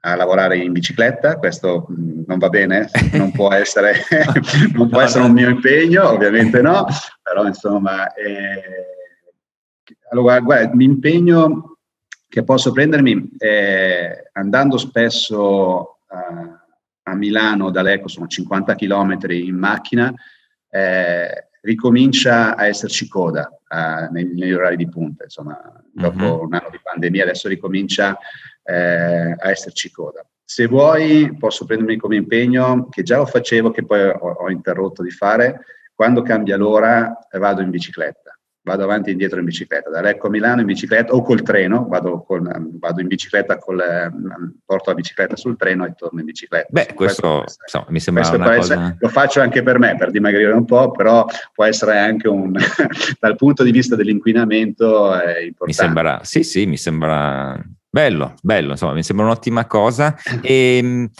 [0.00, 3.94] a, lavorare in bicicletta, questo non va bene, non può essere,
[4.74, 6.86] non può essere un mio impegno, ovviamente no,
[7.22, 8.62] però insomma, eh,
[10.10, 11.78] allora, guarda, l'impegno
[12.28, 16.64] che posso prendermi è andando spesso a,
[17.02, 20.14] a Milano dall'Eco, sono 50 km in macchina,
[20.68, 25.60] eh, ricomincia a esserci coda eh, negli, negli, orari di punta, insomma,
[25.92, 26.44] dopo uh-huh.
[26.44, 28.16] un anno di pandemia adesso ricomincia
[28.62, 30.24] eh, a esserci coda.
[30.44, 35.02] Se vuoi posso prendermi come impegno, che già lo facevo, che poi ho, ho interrotto
[35.02, 35.60] di fare,
[35.94, 40.30] quando cambia l'ora vado in bicicletta vado avanti e indietro in bicicletta, da Lecco a
[40.30, 42.48] Milano in bicicletta o col treno, vado, con,
[42.78, 43.82] vado in bicicletta, col,
[44.64, 46.68] porto la bicicletta sul treno e torno in bicicletta.
[46.70, 48.74] Beh, questo, questo insomma, mi sembra una cosa...
[48.74, 52.52] Essere, lo faccio anche per me, per dimagrire un po', però può essere anche un,
[53.18, 55.64] dal punto di vista dell'inquinamento è importante.
[55.64, 57.58] Mi sembra, sì, sì, mi sembra
[57.90, 60.16] bello, bello, insomma, mi sembra un'ottima cosa.
[60.40, 61.10] E, ehm,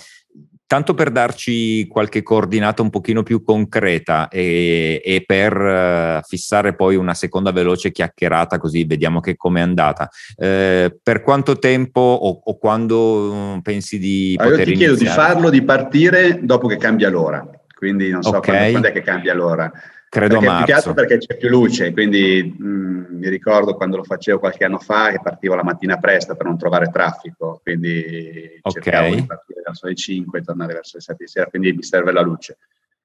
[0.71, 6.95] Tanto per darci qualche coordinata un pochino più concreta e, e per uh, fissare poi
[6.95, 10.09] una seconda veloce chiacchierata così vediamo che com'è andata.
[10.37, 14.95] Eh, per quanto tempo o, o quando um, pensi di allora, poter io ti chiedo
[14.95, 17.45] di farlo, di partire dopo che cambia l'ora,
[17.77, 18.43] quindi non so okay.
[18.43, 19.73] quando, quando è che cambia l'ora.
[20.11, 20.65] Credo perché, marzo.
[20.65, 24.41] Più che altro perché c'è più luce, quindi mh, mm, mi ricordo quando lo facevo
[24.41, 28.83] qualche anno fa che partivo la mattina presto per non trovare traffico, quindi okay.
[28.83, 31.85] cercavo di partire verso le 5 e tornare verso le 7 di sera, quindi mi
[31.85, 32.59] serve la luce.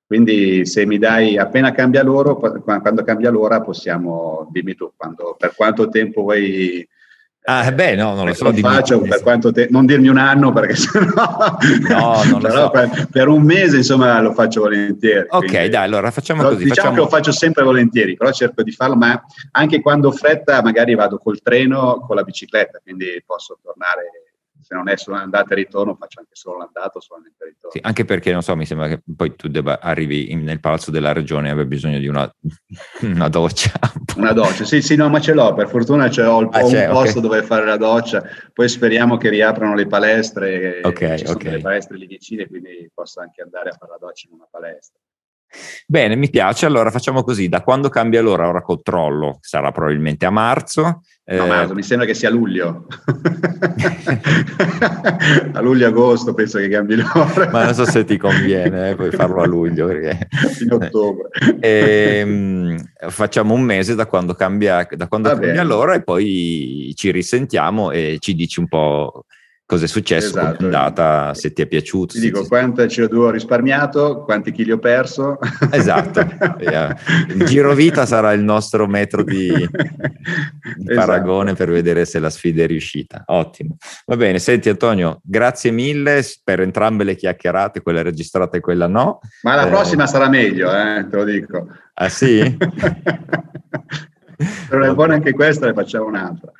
[0.07, 5.53] Quindi se mi dai appena cambia l'ora, quando cambia l'ora possiamo, dimmi tu, quando, per
[5.55, 6.87] quanto tempo vuoi
[7.47, 8.45] Ah, beh, no, non lo so.
[8.45, 11.57] Lo faccio per quanto te- non dirmi un anno perché sennò.
[11.89, 12.69] No, non lo so.
[12.71, 15.27] Per, per, un mese, insomma, lo faccio volentieri.
[15.29, 16.63] Ok, quindi, dai, allora facciamo però, così.
[16.63, 16.95] Diciamo facciamo...
[16.95, 20.95] che lo faccio sempre volentieri, però cerco di farlo, ma anche quando ho fretta, magari
[20.95, 24.24] vado col treno, con la bicicletta, quindi posso tornare
[24.65, 27.69] se non è solo andata e ritorno, faccio anche solo l'andata o solamente il ritorno.
[27.71, 30.89] Sì, anche perché, non so, mi sembra che poi tu debba, arrivi in, nel palazzo
[30.89, 32.27] della regione e abbia bisogno di una,
[33.01, 33.73] una doccia.
[34.15, 36.87] Una doccia, sì, sì, no, ma ce l'ho, per fortuna ce l'ho, ah, ho un
[36.89, 37.21] posto okay.
[37.21, 41.51] dove fare la doccia, poi speriamo che riaprano le palestre, okay, ci sono okay.
[41.51, 44.99] le palestre lì vicine, quindi posso anche andare a fare la doccia in una palestra.
[45.87, 46.65] Bene, mi piace.
[46.65, 48.47] Allora facciamo così: da quando cambia l'ora?
[48.47, 51.01] Ora controllo, sarà probabilmente a marzo.
[51.27, 52.85] No, marzo, mi sembra che sia luglio.
[55.53, 57.49] a luglio-agosto penso che cambi l'ora.
[57.51, 59.87] Ma non so se ti conviene, eh, puoi farlo a luglio.
[59.87, 60.27] Perché...
[60.61, 61.29] In ottobre.
[61.59, 62.77] E, ehm,
[63.09, 68.17] facciamo un mese da quando cambia, da quando cambia l'ora e poi ci risentiamo e
[68.19, 69.25] ci dici un po'
[69.65, 70.57] cosa è successo, esatto.
[70.57, 72.13] come è andata, se ti è piaciuto.
[72.13, 75.39] Ti dico quanta CO2 ho risparmiato, quanti chili ho perso.
[75.71, 76.19] Esatto,
[77.29, 80.93] il giro vita sarà il nostro metro di, di esatto.
[80.93, 83.23] paragone per vedere se la sfida è riuscita.
[83.27, 83.77] Ottimo.
[84.05, 89.19] Va bene, senti Antonio, grazie mille per entrambe le chiacchierate, quella registrata e quella no.
[89.41, 91.67] Ma la eh, prossima sarà meglio, eh, te lo dico.
[91.95, 92.55] Ah sì?
[94.69, 96.51] Però è buona anche questa, ne facciamo un'altra.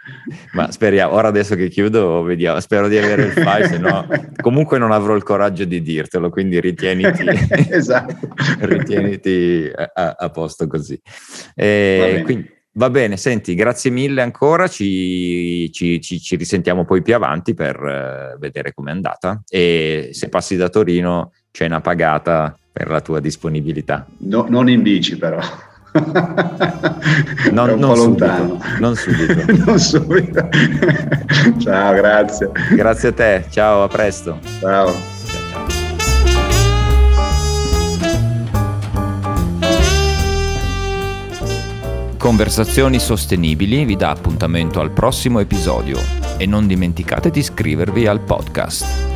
[0.54, 4.08] Ma speriamo, ora adesso che chiudo, vediamo, spero di avere il file, se no
[4.42, 7.26] comunque non avrò il coraggio di dirtelo, quindi ritieniti,
[7.70, 8.30] esatto.
[8.60, 11.00] ritieniti a, a, posto così.
[11.54, 12.24] E va, bene.
[12.24, 17.54] Quindi, va bene, senti, grazie mille ancora, ci, ci, ci, ci risentiamo poi più avanti
[17.54, 23.02] per uh, vedere com'è andata e se passi da Torino c'è una pagata per la
[23.02, 24.06] tua disponibilità.
[24.18, 25.40] No, non in bici però
[27.52, 29.64] non, non subito, non subito.
[29.66, 30.50] non subito.
[31.60, 32.52] ciao, grazie.
[32.72, 34.40] Grazie a te, ciao, a presto.
[34.60, 35.14] Ciao.
[42.18, 46.00] Conversazioni Sostenibili vi dà appuntamento al prossimo episodio
[46.38, 49.15] e non dimenticate di iscrivervi al podcast.